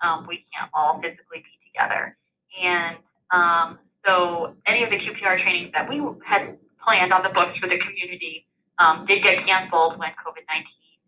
um, 0.01 0.27
we 0.27 0.45
can't 0.53 0.69
all 0.73 1.01
physically 1.01 1.39
be 1.39 1.71
together, 1.71 2.17
and 2.61 2.97
um, 3.31 3.79
so 4.05 4.55
any 4.65 4.83
of 4.83 4.89
the 4.89 4.97
QPR 4.97 5.41
trainings 5.41 5.71
that 5.73 5.87
we 5.89 6.01
had 6.25 6.57
planned 6.83 7.13
on 7.13 7.23
the 7.23 7.29
books 7.29 7.57
for 7.59 7.67
the 7.67 7.77
community 7.79 8.45
um, 8.77 9.05
did 9.05 9.23
get 9.23 9.45
canceled 9.45 9.97
when 9.99 10.09
COVID 10.09 10.43
nineteen 10.49 10.99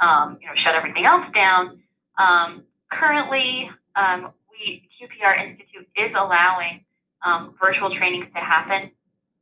um, 0.00 0.38
you 0.40 0.46
know 0.46 0.54
shut 0.54 0.76
everything 0.76 1.04
else 1.04 1.26
down. 1.34 1.80
Um, 2.18 2.62
currently, 2.92 3.68
um, 3.96 4.30
we 4.50 4.88
QPR 5.00 5.42
Institute 5.50 5.88
is 5.96 6.12
allowing 6.16 6.84
um, 7.24 7.54
virtual 7.60 7.94
trainings 7.96 8.26
to 8.34 8.40
happen 8.40 8.92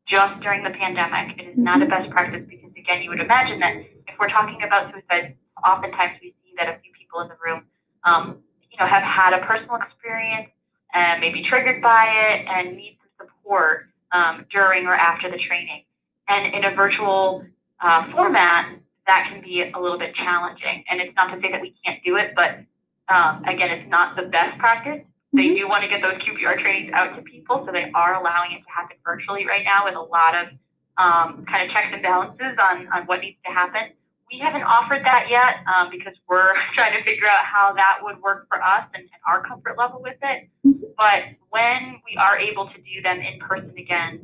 just 0.06 0.40
during 0.40 0.62
the 0.64 0.70
pandemic. 0.70 1.38
It 1.38 1.48
is 1.48 1.58
not 1.58 1.82
a 1.82 1.86
best 1.86 2.10
practice 2.10 2.44
because, 2.48 2.65
again, 2.86 3.02
you 3.02 3.10
would 3.10 3.20
imagine 3.20 3.58
that 3.60 3.74
if 4.06 4.14
we're 4.18 4.28
talking 4.28 4.62
about 4.62 4.92
suicide, 4.92 5.36
oftentimes 5.66 6.18
we 6.22 6.34
see 6.44 6.54
that 6.56 6.68
a 6.68 6.78
few 6.80 6.92
people 6.92 7.20
in 7.20 7.28
the 7.28 7.36
room, 7.44 7.64
um, 8.04 8.38
you 8.70 8.78
know, 8.78 8.86
have 8.86 9.02
had 9.02 9.32
a 9.32 9.44
personal 9.44 9.76
experience 9.76 10.48
and 10.94 11.20
maybe 11.20 11.42
triggered 11.42 11.82
by 11.82 12.06
it 12.06 12.46
and 12.46 12.76
need 12.76 12.96
some 13.18 13.26
support 13.26 13.88
um, 14.12 14.46
during 14.50 14.86
or 14.86 14.94
after 14.94 15.30
the 15.30 15.36
training. 15.36 15.82
And 16.28 16.54
in 16.54 16.64
a 16.64 16.74
virtual 16.74 17.44
uh, 17.80 18.10
format, 18.12 18.78
that 19.06 19.28
can 19.30 19.40
be 19.42 19.62
a 19.62 19.78
little 19.78 19.98
bit 19.98 20.14
challenging. 20.14 20.84
And 20.88 21.00
it's 21.00 21.14
not 21.16 21.34
to 21.34 21.40
say 21.40 21.50
that 21.50 21.60
we 21.60 21.74
can't 21.84 22.02
do 22.04 22.16
it, 22.16 22.34
but 22.34 22.60
um, 23.08 23.44
again, 23.44 23.70
it's 23.70 23.88
not 23.88 24.16
the 24.16 24.22
best 24.22 24.58
practice. 24.58 25.04
They 25.32 25.54
do 25.54 25.68
want 25.68 25.82
to 25.82 25.88
get 25.88 26.02
those 26.02 26.14
QPR 26.22 26.62
trainings 26.62 26.92
out 26.94 27.14
to 27.16 27.22
people, 27.22 27.62
so 27.66 27.72
they 27.72 27.90
are 27.94 28.14
allowing 28.14 28.52
it 28.52 28.62
to 28.62 28.70
happen 28.74 28.96
virtually 29.04 29.46
right 29.46 29.64
now 29.64 29.84
with 29.84 29.94
a 29.94 30.00
lot 30.00 30.34
of 30.34 30.48
um, 30.98 31.44
kind 31.46 31.68
of 31.68 31.70
checks 31.70 31.88
and 31.92 32.02
balances 32.02 32.56
on, 32.60 32.88
on 32.88 33.06
what 33.06 33.20
needs 33.20 33.36
to 33.44 33.52
happen. 33.52 33.92
We 34.32 34.38
haven't 34.40 34.62
offered 34.62 35.04
that 35.04 35.26
yet 35.30 35.56
um, 35.72 35.90
because 35.90 36.14
we're 36.28 36.54
trying 36.74 36.96
to 36.98 37.04
figure 37.04 37.26
out 37.26 37.44
how 37.44 37.72
that 37.74 37.98
would 38.02 38.20
work 38.20 38.48
for 38.48 38.62
us 38.62 38.84
and, 38.94 39.02
and 39.02 39.10
our 39.26 39.46
comfort 39.46 39.78
level 39.78 40.02
with 40.02 40.16
it. 40.22 40.48
Mhm. 40.66 40.80
But 40.98 41.22
when 41.50 42.00
we 42.08 42.16
are 42.16 42.38
able 42.38 42.68
to 42.68 42.78
do 42.78 43.02
them 43.02 43.20
in 43.20 43.38
person 43.38 43.74
again, 43.78 44.20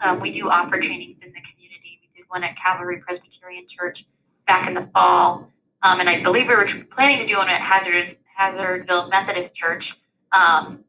um, 0.00 0.20
we 0.20 0.32
do 0.32 0.48
offer 0.48 0.78
trainings 0.78 1.16
in 1.22 1.32
the 1.32 1.40
community. 1.52 2.00
We 2.02 2.08
did 2.20 2.24
one 2.28 2.44
at 2.44 2.56
Calvary 2.56 3.02
Presbyterian 3.06 3.66
Church 3.68 4.04
back 4.46 4.68
in 4.68 4.74
the 4.74 4.88
fall, 4.94 5.50
um, 5.82 6.00
and 6.00 6.08
I 6.08 6.22
believe 6.22 6.48
we 6.48 6.54
were 6.54 6.68
planning 6.94 7.18
to 7.18 7.26
do 7.26 7.36
one 7.36 7.48
at 7.48 7.60
Hazard, 7.60 8.16
Hazardville 8.38 9.10
Methodist 9.10 9.54
Church, 9.54 9.94
um, 10.32 10.84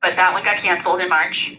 but 0.00 0.16
that 0.16 0.32
one 0.32 0.44
got 0.44 0.58
canceled 0.58 1.00
in 1.00 1.08
March. 1.08 1.56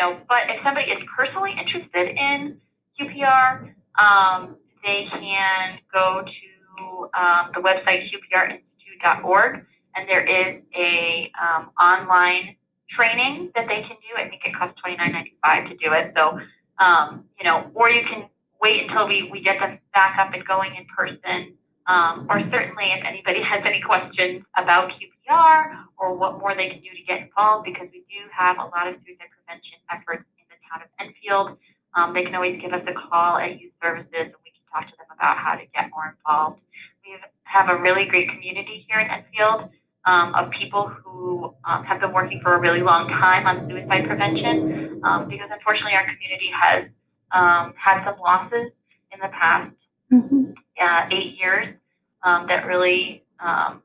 Know, 0.00 0.18
but 0.30 0.48
if 0.48 0.62
somebody 0.64 0.90
is 0.90 1.02
personally 1.14 1.52
interested 1.58 2.16
in 2.16 2.56
QPR, 2.98 3.74
um, 3.98 4.56
they 4.82 5.06
can 5.10 5.78
go 5.92 6.22
to 6.24 7.10
um, 7.12 7.50
the 7.54 7.60
website 7.60 8.08
qprinstitute.org, 8.08 9.66
and 9.94 10.08
there 10.08 10.24
is 10.24 10.62
a 10.74 11.30
um, 11.38 11.70
online 11.78 12.56
training 12.88 13.50
that 13.54 13.68
they 13.68 13.82
can 13.82 13.90
do. 13.90 14.16
I 14.16 14.26
think 14.30 14.40
it 14.46 14.54
costs 14.54 14.80
twenty 14.80 14.96
nine 14.96 15.12
ninety 15.12 15.36
five 15.44 15.68
to 15.68 15.76
do 15.76 15.92
it. 15.92 16.14
So, 16.16 16.40
um, 16.78 17.24
you 17.38 17.44
know, 17.44 17.70
or 17.74 17.90
you 17.90 18.00
can 18.08 18.30
wait 18.62 18.88
until 18.88 19.06
we, 19.06 19.28
we 19.30 19.42
get 19.42 19.60
them 19.60 19.80
back 19.92 20.18
up 20.18 20.32
and 20.32 20.46
going 20.46 20.76
in 20.76 20.86
person. 20.96 21.54
Um, 21.86 22.26
or 22.30 22.40
certainly, 22.50 22.92
if 22.92 23.04
anybody 23.04 23.42
has 23.42 23.62
any 23.64 23.80
questions 23.80 24.44
about 24.56 24.92
QPR 24.92 25.84
or 25.98 26.14
what 26.14 26.38
more 26.38 26.54
they 26.54 26.68
can 26.68 26.80
do 26.80 26.90
to 26.90 27.02
get 27.06 27.22
involved, 27.22 27.64
because 27.64 27.88
we 27.92 28.00
do 28.10 28.28
have 28.32 28.58
a 28.58 28.64
lot 28.64 28.86
of 28.86 28.94
suicide 29.04 29.28
prevention 29.34 29.78
efforts 29.90 30.24
in 30.38 30.44
the 30.48 30.56
town 30.70 30.82
of 30.82 30.88
Enfield. 31.00 31.58
Um, 31.94 32.14
they 32.14 32.22
can 32.22 32.34
always 32.34 32.60
give 32.60 32.72
us 32.72 32.82
a 32.86 32.92
call 32.92 33.38
at 33.38 33.60
Youth 33.60 33.72
Services, 33.82 34.06
and 34.12 34.34
we 34.44 34.50
can 34.54 34.62
talk 34.72 34.86
to 34.88 34.96
them 34.96 35.06
about 35.12 35.38
how 35.38 35.54
to 35.56 35.64
get 35.74 35.90
more 35.90 36.14
involved. 36.16 36.60
We 37.04 37.16
have 37.44 37.68
a 37.68 37.76
really 37.76 38.04
great 38.04 38.28
community 38.28 38.86
here 38.88 39.00
in 39.00 39.10
Enfield 39.10 39.70
um, 40.04 40.34
of 40.34 40.50
people 40.52 40.86
who 40.86 41.52
um, 41.64 41.84
have 41.84 42.00
been 42.00 42.12
working 42.12 42.40
for 42.40 42.54
a 42.54 42.60
really 42.60 42.82
long 42.82 43.08
time 43.08 43.46
on 43.46 43.68
suicide 43.68 44.06
prevention, 44.06 45.00
um, 45.02 45.28
because 45.28 45.48
unfortunately 45.50 45.94
our 45.94 46.04
community 46.04 46.50
has 46.54 46.84
um, 47.32 47.74
had 47.76 48.04
some 48.04 48.18
losses 48.20 48.70
in 49.12 49.20
the 49.20 49.28
past 49.28 49.72
Mhm. 50.12 50.54
Uh, 50.80 51.06
eight 51.10 51.38
years 51.38 51.74
um, 52.22 52.46
that 52.48 52.66
really 52.66 53.22
um, 53.38 53.82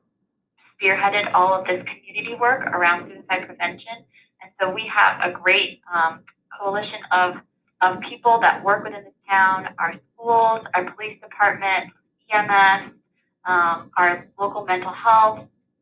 spearheaded 0.80 1.32
all 1.34 1.54
of 1.54 1.66
this 1.66 1.84
community 1.84 2.34
work 2.38 2.66
around 2.66 3.10
suicide 3.10 3.46
prevention. 3.46 4.04
And 4.42 4.50
so 4.60 4.70
we 4.70 4.86
have 4.86 5.20
a 5.22 5.32
great 5.32 5.80
um, 5.92 6.20
coalition 6.58 7.00
of, 7.12 7.36
of 7.80 8.00
people 8.00 8.38
that 8.40 8.62
work 8.64 8.84
within 8.84 9.04
the 9.04 9.12
town, 9.28 9.68
our 9.78 9.94
schools, 10.14 10.60
our 10.74 10.90
police 10.92 11.20
department, 11.20 11.90
EMS, 12.30 12.92
um, 13.44 13.90
our 13.96 14.26
local 14.38 14.64
mental 14.64 14.92
health, 14.92 15.40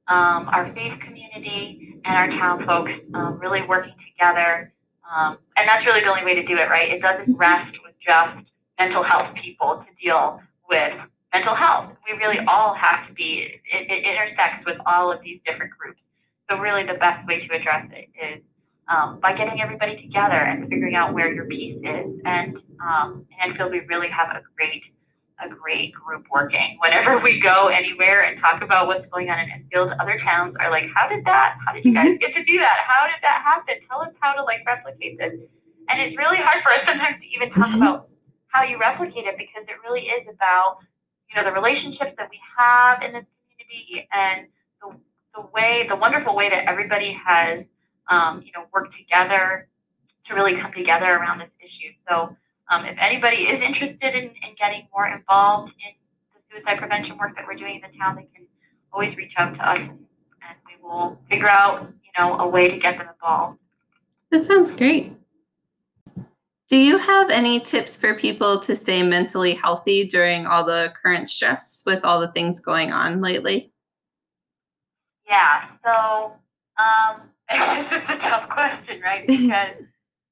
um, 0.09 0.49
our 0.53 0.73
faith 0.75 0.99
community, 1.01 2.01
and 2.05 2.17
our 2.17 2.39
town 2.39 2.67
folks 2.67 2.93
um, 3.15 3.39
really 3.39 3.63
working 3.63 3.95
together. 4.13 4.73
Um, 5.11 5.39
and 5.57 5.69
that's 5.69 5.85
really 5.87 6.01
the 6.01 6.09
only 6.09 6.25
way 6.25 6.35
to 6.35 6.43
do 6.43 6.57
it, 6.57 6.69
right? 6.69 6.91
It 6.91 7.01
doesn't 7.01 7.37
rest 7.37 7.77
with 7.85 7.95
just 8.01 8.47
mental 8.79 9.03
health 9.03 9.35
people 9.37 9.85
to 9.87 10.05
deal 10.05 10.41
with 10.69 10.93
mental 11.33 11.55
health. 11.55 11.91
We 12.11 12.17
really 12.19 12.39
all 12.47 12.75
have 12.75 13.07
to 13.09 13.13
be, 13.15 13.61
it, 13.73 13.91
it 13.91 14.05
intersects 14.05 14.65
with 14.67 14.79
all 14.87 15.13
of 15.13 15.21
these 15.23 15.41
different 15.47 15.73
groups. 15.79 16.01
So, 16.51 16.59
really, 16.59 16.85
the 16.85 16.95
best 16.95 17.27
way 17.27 17.47
to 17.47 17.55
address 17.55 17.89
it 17.93 18.09
is 18.23 18.43
um, 18.89 19.19
by 19.21 19.33
getting 19.35 19.61
everybody 19.63 19.97
together 20.01 20.35
and 20.37 20.69
figuring 20.69 20.95
out 20.95 21.15
where 21.15 21.33
your 21.33 21.47
piece 21.47 21.77
is. 21.77 22.21
And 22.27 22.59
um, 22.87 23.27
in 23.43 23.51
Enfield, 23.53 23.73
we 23.73 23.81
really 23.81 24.09
have 24.09 24.29
a 24.29 24.43
great, 24.55 24.83
a 25.43 25.49
great 25.49 25.95
group 25.95 26.27
working. 26.31 26.77
Whenever 26.81 27.19
we 27.19 27.41
go 27.41 27.69
anywhere 27.69 28.25
and 28.25 28.39
talk 28.41 28.63
about 28.63 28.87
what's 28.87 29.07
going 29.11 29.31
on 29.31 29.39
in 29.41 29.51
Enfield, 29.51 29.93
other 30.01 30.21
towns 30.23 30.55
are 30.61 30.71
like, 30.71 30.85
"How 30.95 31.09
did 31.09 31.25
that? 31.25 31.57
How 31.67 31.73
did 31.73 31.85
you 31.87 31.95
guys 31.95 32.17
get 32.21 32.35
to 32.35 32.45
do 32.45 32.59
that? 32.59 32.85
How 32.87 33.07
did 33.07 33.17
that 33.23 33.41
happen? 33.43 33.77
Tell 33.89 34.03
us 34.03 34.13
how 34.21 34.35
to 34.35 34.43
like 34.45 34.61
replicate 34.67 35.19
this." 35.19 35.33
And 35.89 36.01
it's 36.01 36.17
really 36.19 36.37
hard 36.39 36.63
for 36.63 36.71
us 36.73 36.83
sometimes 36.85 37.17
to 37.23 37.27
even 37.35 37.51
talk 37.55 37.69
Mhm. 37.71 37.77
about 37.79 38.09
how 38.55 38.63
you 38.63 38.79
replicate 38.79 39.27
it 39.27 39.37
because 39.37 39.67
it 39.69 39.77
really 39.85 40.07
is 40.07 40.27
about 40.33 40.79
you 41.29 41.35
know 41.37 41.45
the 41.45 41.53
relationships 41.53 42.13
that 42.17 42.29
we 42.31 42.39
have 42.57 43.03
in 43.03 43.13
this 43.13 43.27
community 43.51 44.09
and 44.13 44.47
the, 44.81 44.95
the 45.35 45.47
way 45.53 45.85
the 45.89 45.97
wonderful 45.97 46.35
way 46.35 46.49
that 46.49 46.65
everybody 46.69 47.13
has 47.13 47.65
um, 48.09 48.43
you 48.45 48.53
know, 48.53 48.67
work 48.73 48.89
together 48.97 49.69
to 50.27 50.35
really 50.35 50.61
come 50.61 50.73
together 50.73 51.07
around 51.07 51.39
this 51.39 51.51
issue. 51.61 51.93
So 52.09 52.37
um, 52.71 52.85
if 52.85 52.97
anybody 52.99 53.45
is 53.45 53.61
interested 53.63 54.15
in, 54.15 54.25
in 54.25 54.55
getting 54.59 54.87
more 54.93 55.07
involved 55.07 55.73
in 55.73 55.95
the 56.35 56.41
suicide 56.51 56.79
prevention 56.79 57.19
work 57.19 57.37
that 57.37 57.47
we're 57.47 57.57
doing 57.57 57.77
in 57.77 57.91
the 57.91 57.99
town, 57.99 58.17
they 58.17 58.29
can 58.35 58.47
always 58.93 59.17
reach 59.17 59.33
out 59.37 59.55
to 59.55 59.69
us 59.69 59.79
and, 59.79 59.91
and 59.91 60.57
we 60.67 60.83
will 60.83 61.19
figure 61.29 61.49
out, 61.49 61.83
you 61.83 62.11
know, 62.19 62.39
a 62.39 62.47
way 62.47 62.71
to 62.71 62.79
get 62.79 62.99
them 62.99 63.09
involved. 63.09 63.59
That 64.31 64.45
sounds 64.45 64.71
great. 64.71 65.13
Do 66.69 66.79
you 66.79 66.97
have 66.97 67.29
any 67.29 67.61
tips 67.61 67.95
for 67.95 68.15
people 68.15 68.59
to 68.61 68.75
stay 68.75 69.03
mentally 69.03 69.55
healthy 69.55 70.07
during 70.07 70.47
all 70.47 70.65
the 70.65 70.95
current 71.03 71.29
stress 71.29 71.83
with 71.85 72.03
all 72.05 72.21
the 72.21 72.29
things 72.29 72.59
going 72.59 72.91
on 72.91 73.21
lately? 73.21 73.71
Yeah, 75.29 75.69
so 75.85 76.33
um, 76.79 77.29
this 77.51 77.99
is 77.99 78.05
a 78.09 78.19
tough 78.19 78.49
question, 78.49 79.01
right? 79.03 79.27
Because 79.29 79.77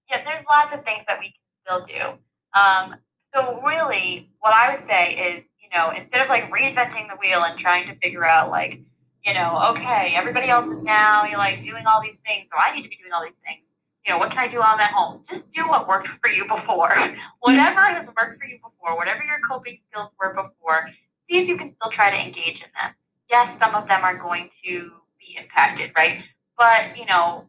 yeah, 0.08 0.24
there's 0.24 0.44
lots 0.50 0.74
of 0.74 0.84
things 0.84 1.04
that 1.06 1.18
we 1.18 1.32
can 1.32 1.42
still 1.64 1.86
do. 1.86 2.58
Um, 2.58 2.96
so 3.34 3.60
really, 3.62 4.30
what 4.40 4.54
I 4.54 4.74
would 4.74 4.88
say 4.88 5.12
is, 5.14 5.44
you 5.62 5.68
know, 5.76 5.90
instead 5.90 6.22
of 6.22 6.28
like 6.28 6.50
reinventing 6.50 7.08
the 7.08 7.16
wheel 7.20 7.42
and 7.44 7.58
trying 7.58 7.88
to 7.88 7.94
figure 8.00 8.24
out 8.24 8.50
like, 8.50 8.80
you 9.24 9.34
know, 9.34 9.70
okay, 9.70 10.14
everybody 10.14 10.48
else 10.48 10.66
is 10.66 10.82
now 10.82 11.24
you're 11.24 11.38
like 11.38 11.62
doing 11.62 11.86
all 11.86 12.00
these 12.00 12.16
things, 12.26 12.46
so 12.50 12.58
I 12.58 12.74
need 12.74 12.82
to 12.82 12.88
be 12.88 12.96
doing 12.96 13.12
all 13.12 13.22
these 13.22 13.32
things 13.46 13.62
you 14.06 14.12
know, 14.12 14.18
what 14.18 14.30
can 14.30 14.38
I 14.38 14.48
do 14.48 14.60
I'm 14.60 14.80
at 14.80 14.90
home? 14.90 15.24
Just 15.30 15.44
do 15.54 15.66
what 15.68 15.86
worked 15.86 16.08
for 16.20 16.30
you 16.30 16.44
before. 16.46 16.90
whatever 17.40 17.80
has 17.80 18.06
worked 18.06 18.40
for 18.40 18.46
you 18.46 18.58
before, 18.58 18.96
whatever 18.96 19.22
your 19.22 19.38
coping 19.48 19.78
skills 19.88 20.10
were 20.18 20.34
before, 20.34 20.88
see 21.30 21.38
if 21.38 21.48
you 21.48 21.56
can 21.56 21.74
still 21.76 21.90
try 21.92 22.10
to 22.10 22.16
engage 22.16 22.56
in 22.56 22.70
them. 22.80 22.94
Yes, 23.30 23.56
some 23.60 23.74
of 23.74 23.86
them 23.88 24.02
are 24.02 24.16
going 24.18 24.50
to 24.64 24.90
be 25.18 25.36
impacted, 25.38 25.92
right? 25.96 26.24
But, 26.58 26.98
you 26.98 27.06
know, 27.06 27.48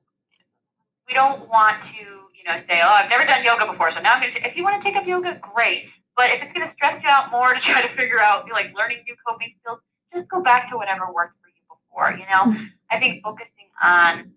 we 1.08 1.13
don't 1.13 1.50
want 1.50 1.78
to, 1.98 2.04
you 2.04 2.44
know, 2.46 2.62
say, 2.70 2.82
oh, 2.84 2.88
I've 2.88 3.10
never 3.10 3.26
done 3.26 3.44
yoga 3.44 3.72
before, 3.72 3.92
so 3.92 4.00
now 4.00 4.13
I'm 4.13 4.22
going 4.22 4.34
to, 4.34 4.48
if 4.48 4.56
you 4.56 4.63
want 4.63 4.82
to 4.82 4.84
take 4.88 4.96
up 4.96 5.08
yoga, 5.08 5.39
great. 5.56 5.88
But 6.16 6.30
if 6.30 6.44
it's 6.44 6.54
going 6.54 6.68
to 6.68 6.74
stress 6.76 7.02
you 7.02 7.10
out 7.10 7.32
more 7.32 7.54
to 7.56 7.60
try 7.60 7.82
to 7.82 7.88
figure 7.89 8.20
out, 8.20 8.48
like, 8.52 8.74
learning 8.78 9.04
new 9.08 9.16
coping 9.28 9.54
skills, 9.60 9.80
just 10.13 10.30
go 10.30 10.42
back 10.42 10.70
to 10.70 10.78
whatever 10.78 11.12
worked 11.12 11.36
for 11.42 11.50
you 11.50 11.63
before, 11.68 12.12
you 12.12 12.26
know? 12.30 12.54
Mm-hmm. 12.54 12.66
I 12.92 13.00
think 13.00 13.24
focusing 13.24 13.50
on 13.82 14.34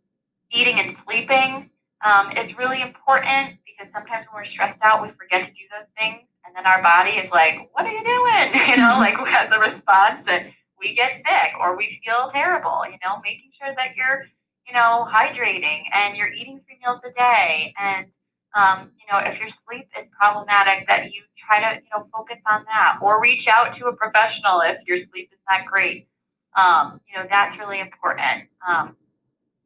eating 0.50 0.80
and 0.80 0.96
sleeping 1.04 1.70
um, 2.04 2.30
is 2.36 2.56
really 2.56 2.82
important 2.82 3.58
because 3.64 3.92
sometimes 3.92 4.26
when 4.30 4.42
we're 4.42 4.50
stressed 4.50 4.78
out, 4.82 5.02
we 5.02 5.10
forget 5.18 5.46
to 5.46 5.52
do 5.52 5.64
those 5.70 5.88
things. 5.98 6.22
And 6.46 6.54
then 6.54 6.66
our 6.66 6.82
body 6.82 7.18
is 7.18 7.30
like, 7.30 7.68
what 7.72 7.86
are 7.86 7.92
you 7.92 8.04
doing? 8.04 8.66
You 8.70 8.76
know, 8.76 8.96
like 8.98 9.16
as 9.18 9.50
a 9.50 9.58
response 9.58 10.24
that 10.26 10.46
we 10.78 10.94
get 10.94 11.22
sick 11.26 11.52
or 11.60 11.76
we 11.76 12.00
feel 12.04 12.30
terrible, 12.32 12.82
you 12.84 12.98
know, 13.04 13.20
making 13.22 13.50
sure 13.58 13.74
that 13.76 13.96
you're, 13.96 14.26
you 14.66 14.74
know, 14.74 15.08
hydrating 15.10 15.82
and 15.92 16.16
you're 16.16 16.32
eating 16.32 16.60
three 16.66 16.78
meals 16.84 17.00
a 17.04 17.12
day. 17.12 17.72
And, 17.78 18.06
um, 18.54 18.90
you 18.98 19.06
know, 19.10 19.18
if 19.18 19.38
your 19.38 19.48
sleep 19.66 19.88
is 19.98 20.06
problematic, 20.18 20.86
that 20.88 21.12
you 21.12 21.22
try 21.46 21.60
to, 21.60 21.80
you 21.80 21.88
know, 21.94 22.06
focus 22.12 22.38
on 22.50 22.64
that 22.66 22.98
or 23.00 23.20
reach 23.20 23.48
out 23.48 23.76
to 23.76 23.86
a 23.86 23.96
professional 23.96 24.60
if 24.60 24.78
your 24.86 24.98
sleep 25.10 25.30
is 25.32 25.38
not 25.50 25.66
great. 25.66 26.08
Um, 26.56 27.00
you 27.08 27.18
know, 27.18 27.26
that's 27.28 27.58
really 27.58 27.80
important. 27.80 28.48
Um, 28.66 28.96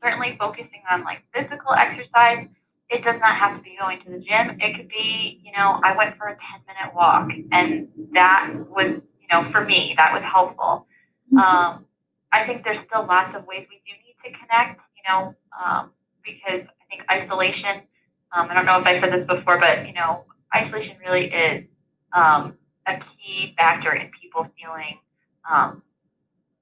certainly 0.03 0.37
focusing 0.39 0.83
on 0.91 1.05
like 1.05 1.23
physical 1.35 1.73
exercise. 1.73 2.49
It 2.89 3.05
does 3.05 3.21
not 3.21 3.37
have 3.37 3.57
to 3.57 3.63
be 3.63 3.77
going 3.81 4.01
to 4.03 4.11
the 4.11 4.19
gym. 4.19 4.59
It 4.61 4.77
could 4.77 4.89
be, 4.89 5.41
you 5.45 5.53
know, 5.53 5.81
I 5.83 5.97
went 5.97 6.17
for 6.17 6.27
a 6.27 6.33
10 6.33 6.39
minute 6.67 6.95
walk 6.95 7.31
and 7.53 7.89
that 8.13 8.53
was, 8.69 9.01
you 9.21 9.29
know, 9.31 9.49
for 9.51 9.65
me, 9.65 9.95
that 9.97 10.13
was 10.13 10.23
helpful. 10.23 10.87
Mm-hmm. 11.33 11.39
Um, 11.39 11.85
I 12.33 12.45
think 12.47 12.65
there's 12.65 12.85
still 12.87 13.07
lots 13.07 13.37
of 13.37 13.47
ways 13.47 13.67
we 13.71 13.81
do 13.87 13.93
need 14.05 14.17
to 14.25 14.39
connect, 14.39 14.81
you 14.97 15.03
know, 15.09 15.35
um, 15.65 15.91
because 16.25 16.67
I 16.67 16.85
think 16.89 17.03
isolation, 17.11 17.83
um, 18.33 18.49
I 18.51 18.55
don't 18.55 18.67
know 18.67 18.81
if 18.81 18.87
I 18.87 19.01
said 19.01 19.13
this 19.13 19.27
before, 19.27 19.59
but, 19.59 19.87
you 19.87 19.93
know, 19.93 20.25
isolation 20.55 20.97
really 21.05 21.27
is 21.27 21.65
um, 22.13 22.57
a 22.87 22.99
key 22.99 23.55
factor 23.57 23.93
in 23.93 24.11
people 24.21 24.49
feeling 24.59 24.99
um, 25.49 25.83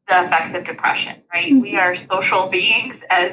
the 0.08 0.24
effects 0.24 0.56
of 0.56 0.64
depression, 0.64 1.22
right? 1.32 1.52
Mm-hmm. 1.52 1.60
We 1.60 1.76
are 1.76 1.96
social 2.10 2.48
beings 2.48 2.96
as 3.10 3.32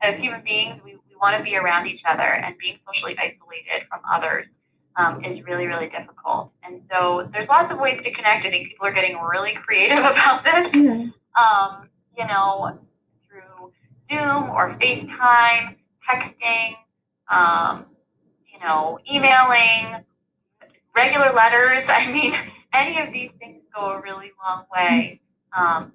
as 0.00 0.20
human 0.20 0.42
beings. 0.44 0.80
We, 0.84 0.92
we 0.92 1.16
want 1.20 1.36
to 1.38 1.42
be 1.42 1.56
around 1.56 1.86
each 1.86 2.02
other, 2.08 2.22
and 2.22 2.56
being 2.58 2.78
socially 2.86 3.16
isolated 3.18 3.86
from 3.88 4.00
others 4.10 4.46
um, 4.96 5.24
is 5.24 5.44
really, 5.44 5.66
really 5.66 5.88
difficult. 5.88 6.52
And 6.62 6.82
so 6.90 7.28
there's 7.32 7.48
lots 7.48 7.72
of 7.72 7.78
ways 7.78 8.00
to 8.04 8.10
connect. 8.12 8.46
I 8.46 8.50
think 8.50 8.68
people 8.68 8.86
are 8.86 8.92
getting 8.92 9.18
really 9.18 9.54
creative 9.64 9.98
about 10.04 10.44
this. 10.44 10.70
Yeah. 10.74 11.06
Um, 11.36 11.88
you 12.16 12.26
know, 12.26 12.78
through 13.28 13.72
Zoom 14.08 14.50
or 14.50 14.76
FaceTime, 14.80 15.76
texting, 16.08 16.74
um, 17.28 17.86
you 18.52 18.60
know, 18.60 18.98
emailing, 19.12 20.04
regular 20.94 21.32
letters. 21.32 21.84
I 21.88 22.10
mean, 22.12 22.34
any 22.72 23.00
of 23.00 23.12
these 23.12 23.30
things 23.38 23.62
go 23.74 23.90
a 23.90 24.00
really 24.00 24.30
long 24.44 24.64
way. 24.74 25.20
Um, 25.56 25.92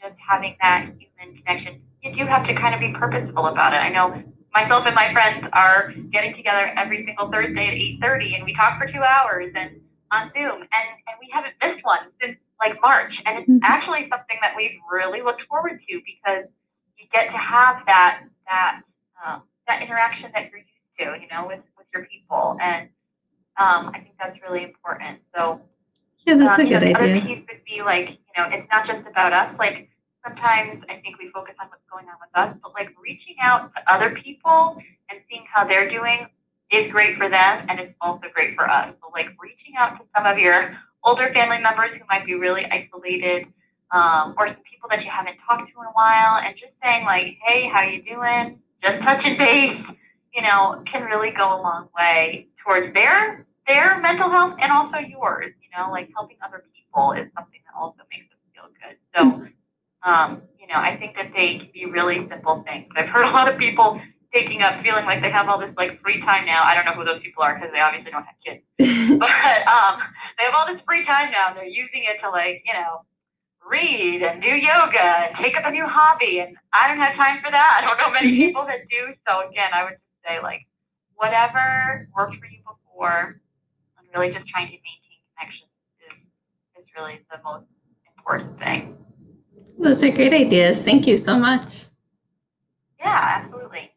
just 0.00 0.14
having 0.18 0.56
that 0.60 0.90
human 0.98 1.36
connection, 1.38 1.80
you 2.02 2.14
do 2.14 2.26
have 2.26 2.46
to 2.46 2.54
kind 2.54 2.74
of 2.74 2.80
be 2.80 2.92
purposeful 2.98 3.46
about 3.46 3.72
it. 3.72 3.78
I 3.78 3.88
know 3.88 4.22
myself 4.52 4.86
and 4.86 4.94
my 4.94 5.12
friends 5.12 5.46
are 5.52 5.92
getting 6.10 6.34
together 6.34 6.72
every 6.76 7.04
single 7.04 7.30
Thursday 7.30 7.98
at 8.00 8.08
8.30 8.08 8.36
and 8.36 8.44
we 8.44 8.54
talk 8.54 8.78
for 8.78 8.86
two 8.90 9.02
hours 9.02 9.52
and 9.54 9.80
on 10.10 10.30
Zoom 10.32 10.62
and, 10.62 10.86
and 11.06 11.16
we 11.20 11.28
haven't 11.32 11.54
missed 11.62 11.84
one 11.84 12.08
since 12.20 12.36
like 12.60 12.80
March. 12.82 13.12
And 13.26 13.38
it's 13.38 13.48
mm-hmm. 13.48 13.58
actually 13.62 14.08
something 14.10 14.38
that 14.40 14.54
we've 14.56 14.78
really 14.90 15.22
looked 15.22 15.42
forward 15.48 15.78
to 15.88 16.00
because 16.04 16.48
you 16.98 17.06
get 17.12 17.26
to 17.26 17.38
have 17.38 17.82
that, 17.86 18.24
that, 18.46 18.80
um, 19.24 19.42
that 19.68 19.82
interaction 19.82 20.30
that 20.34 20.50
you're 20.50 20.60
used 20.60 20.94
to, 20.98 21.04
you 21.20 21.28
know, 21.30 21.46
with, 21.46 21.60
with 21.76 21.86
your 21.94 22.06
people. 22.06 22.56
And 22.60 22.88
um, 23.58 23.90
I 23.94 24.00
think 24.02 24.14
that's 24.18 24.38
really 24.42 24.64
important. 24.64 25.18
So 25.34 25.60
yeah, 26.28 26.36
that's 26.36 26.58
um, 26.58 26.66
a 26.66 26.68
good 26.68 26.82
know, 26.82 26.88
idea. 26.88 27.16
Other 27.16 27.26
piece 27.26 27.44
would 27.48 27.64
be 27.64 27.82
like, 27.82 28.08
you 28.10 28.34
know, 28.36 28.48
it's 28.52 28.68
not 28.70 28.86
just 28.86 29.06
about 29.08 29.32
us. 29.32 29.54
Like 29.58 29.88
sometimes 30.22 30.84
I 30.90 30.96
think 31.00 31.18
we 31.18 31.30
focus 31.30 31.54
on 31.60 31.68
what's 31.68 31.82
going 31.90 32.06
on 32.06 32.16
with 32.20 32.28
us, 32.34 32.54
but 32.62 32.72
like 32.74 32.90
reaching 33.02 33.36
out 33.40 33.72
to 33.74 33.92
other 33.92 34.10
people 34.10 34.76
and 35.08 35.20
seeing 35.30 35.44
how 35.52 35.66
they're 35.66 35.88
doing 35.88 36.26
is 36.70 36.92
great 36.92 37.16
for 37.16 37.30
them 37.30 37.64
and 37.70 37.80
it's 37.80 37.94
also 38.02 38.26
great 38.34 38.54
for 38.54 38.68
us. 38.70 38.92
So 39.00 39.10
like 39.12 39.28
reaching 39.40 39.74
out 39.78 39.96
to 39.98 40.04
some 40.14 40.26
of 40.26 40.38
your 40.38 40.76
older 41.02 41.32
family 41.32 41.58
members 41.62 41.92
who 41.94 42.04
might 42.10 42.26
be 42.26 42.34
really 42.34 42.66
isolated, 42.66 43.46
um, 43.90 44.34
or 44.36 44.48
some 44.48 44.62
people 44.70 44.90
that 44.90 45.02
you 45.02 45.10
haven't 45.10 45.38
talked 45.46 45.72
to 45.72 45.80
in 45.80 45.86
a 45.86 45.92
while, 45.92 46.42
and 46.44 46.54
just 46.58 46.72
saying 46.82 47.06
like, 47.06 47.38
"Hey, 47.46 47.66
how 47.72 47.80
you 47.80 48.02
doing?" 48.02 48.60
Just 48.82 49.02
touching 49.02 49.38
base, 49.38 49.80
you 50.34 50.42
know, 50.42 50.82
can 50.92 51.04
really 51.04 51.30
go 51.30 51.58
a 51.58 51.60
long 51.62 51.88
way 51.96 52.48
towards 52.62 52.92
their 52.92 53.46
their 53.68 54.00
mental 54.00 54.30
health 54.30 54.56
and 54.60 54.72
also 54.72 54.98
yours. 54.98 55.54
You 55.62 55.70
know, 55.76 55.92
like 55.92 56.08
helping 56.16 56.38
other 56.44 56.64
people 56.74 57.12
is 57.12 57.28
something 57.36 57.60
that 57.66 57.78
also 57.78 58.02
makes 58.10 58.26
us 58.32 58.40
feel 58.52 58.66
good. 58.82 58.96
So 59.14 59.46
um, 60.02 60.42
you 60.58 60.66
know, 60.66 60.80
I 60.80 60.96
think 60.96 61.14
that 61.16 61.32
they 61.34 61.58
can 61.58 61.68
be 61.72 61.86
really 61.86 62.26
simple 62.28 62.64
things. 62.66 62.88
I've 62.96 63.08
heard 63.08 63.24
a 63.24 63.30
lot 63.30 63.52
of 63.52 63.58
people 63.58 64.00
taking 64.32 64.62
up 64.62 64.82
feeling 64.82 65.04
like 65.04 65.22
they 65.22 65.30
have 65.30 65.48
all 65.48 65.58
this 65.58 65.72
like 65.76 66.00
free 66.02 66.20
time 66.20 66.46
now. 66.46 66.62
I 66.64 66.74
don't 66.74 66.84
know 66.84 66.92
who 66.92 67.04
those 67.04 67.22
people 67.22 67.42
are 67.42 67.54
because 67.54 67.72
they 67.72 67.80
obviously 67.80 68.10
don't 68.10 68.24
have 68.24 68.36
kids, 68.44 68.62
but 69.18 69.66
um, 69.66 70.00
they 70.38 70.44
have 70.44 70.54
all 70.54 70.66
this 70.66 70.80
free 70.86 71.04
time 71.04 71.30
now. 71.30 71.48
And 71.48 71.56
they're 71.56 71.64
using 71.66 72.04
it 72.04 72.20
to 72.22 72.30
like 72.30 72.62
you 72.66 72.72
know 72.74 73.04
read 73.68 74.22
and 74.22 74.42
do 74.42 74.48
yoga 74.48 75.00
and 75.00 75.36
take 75.42 75.56
up 75.56 75.64
a 75.66 75.70
new 75.70 75.86
hobby. 75.86 76.40
And 76.40 76.56
I 76.72 76.88
don't 76.88 76.98
have 76.98 77.16
time 77.16 77.42
for 77.42 77.50
that. 77.50 77.80
I 77.82 77.86
don't 77.86 77.98
know 77.98 78.12
many 78.12 78.36
people 78.46 78.64
that 78.66 78.88
do. 78.88 79.14
So 79.28 79.48
again, 79.48 79.70
I 79.74 79.84
would 79.84 79.92
just 79.92 80.24
say 80.26 80.40
like 80.42 80.66
whatever 81.16 82.08
worked 82.16 82.36
for 82.36 82.46
you 82.46 82.60
before, 82.64 83.40
really 84.14 84.32
just 84.32 84.48
trying 84.48 84.66
to 84.66 84.72
maintain 84.72 85.20
connections 85.36 85.70
is 86.06 86.82
is 86.82 86.88
really 86.96 87.20
the 87.30 87.38
most 87.44 87.66
important 88.16 88.58
thing. 88.58 88.96
Those 89.78 90.02
are 90.02 90.10
great 90.10 90.34
ideas. 90.34 90.82
Thank 90.82 91.06
you 91.06 91.16
so 91.16 91.38
much. 91.38 91.86
Yeah, 92.98 93.42
absolutely. 93.42 93.92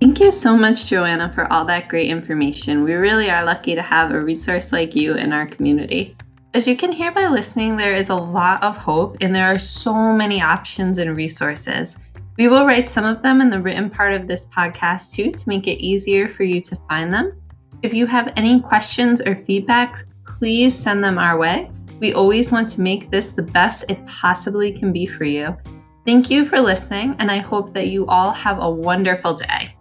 Thank 0.00 0.20
you 0.20 0.30
so 0.30 0.56
much, 0.56 0.86
Joanna, 0.86 1.30
for 1.30 1.50
all 1.52 1.64
that 1.66 1.88
great 1.88 2.08
information. 2.08 2.82
We 2.82 2.94
really 2.94 3.30
are 3.30 3.44
lucky 3.44 3.74
to 3.74 3.82
have 3.82 4.10
a 4.10 4.20
resource 4.20 4.72
like 4.72 4.94
you 4.94 5.14
in 5.14 5.32
our 5.32 5.46
community. 5.46 6.16
As 6.54 6.68
you 6.68 6.76
can 6.76 6.92
hear 6.92 7.10
by 7.10 7.28
listening, 7.28 7.76
there 7.76 7.94
is 7.94 8.10
a 8.10 8.14
lot 8.14 8.62
of 8.62 8.78
hope 8.78 9.16
and 9.20 9.34
there 9.34 9.46
are 9.46 9.58
so 9.58 10.12
many 10.12 10.42
options 10.42 10.98
and 10.98 11.16
resources. 11.16 11.98
We 12.38 12.48
will 12.48 12.64
write 12.64 12.88
some 12.88 13.04
of 13.04 13.22
them 13.22 13.40
in 13.40 13.50
the 13.50 13.60
written 13.60 13.90
part 13.90 14.14
of 14.14 14.26
this 14.26 14.46
podcast 14.46 15.14
too 15.14 15.30
to 15.30 15.48
make 15.48 15.66
it 15.66 15.84
easier 15.84 16.28
for 16.28 16.44
you 16.44 16.60
to 16.60 16.76
find 16.88 17.12
them. 17.12 17.40
If 17.82 17.92
you 17.92 18.06
have 18.06 18.32
any 18.36 18.60
questions 18.60 19.20
or 19.20 19.34
feedback, 19.34 19.96
please 20.24 20.74
send 20.74 21.04
them 21.04 21.18
our 21.18 21.36
way. 21.36 21.70
We 22.00 22.14
always 22.14 22.50
want 22.50 22.70
to 22.70 22.80
make 22.80 23.10
this 23.10 23.32
the 23.32 23.42
best 23.42 23.84
it 23.88 24.04
possibly 24.06 24.72
can 24.72 24.92
be 24.92 25.04
for 25.04 25.24
you. 25.24 25.56
Thank 26.06 26.30
you 26.30 26.44
for 26.44 26.60
listening, 26.60 27.14
and 27.18 27.30
I 27.30 27.38
hope 27.38 27.74
that 27.74 27.88
you 27.88 28.06
all 28.06 28.30
have 28.32 28.58
a 28.60 28.70
wonderful 28.70 29.34
day. 29.34 29.76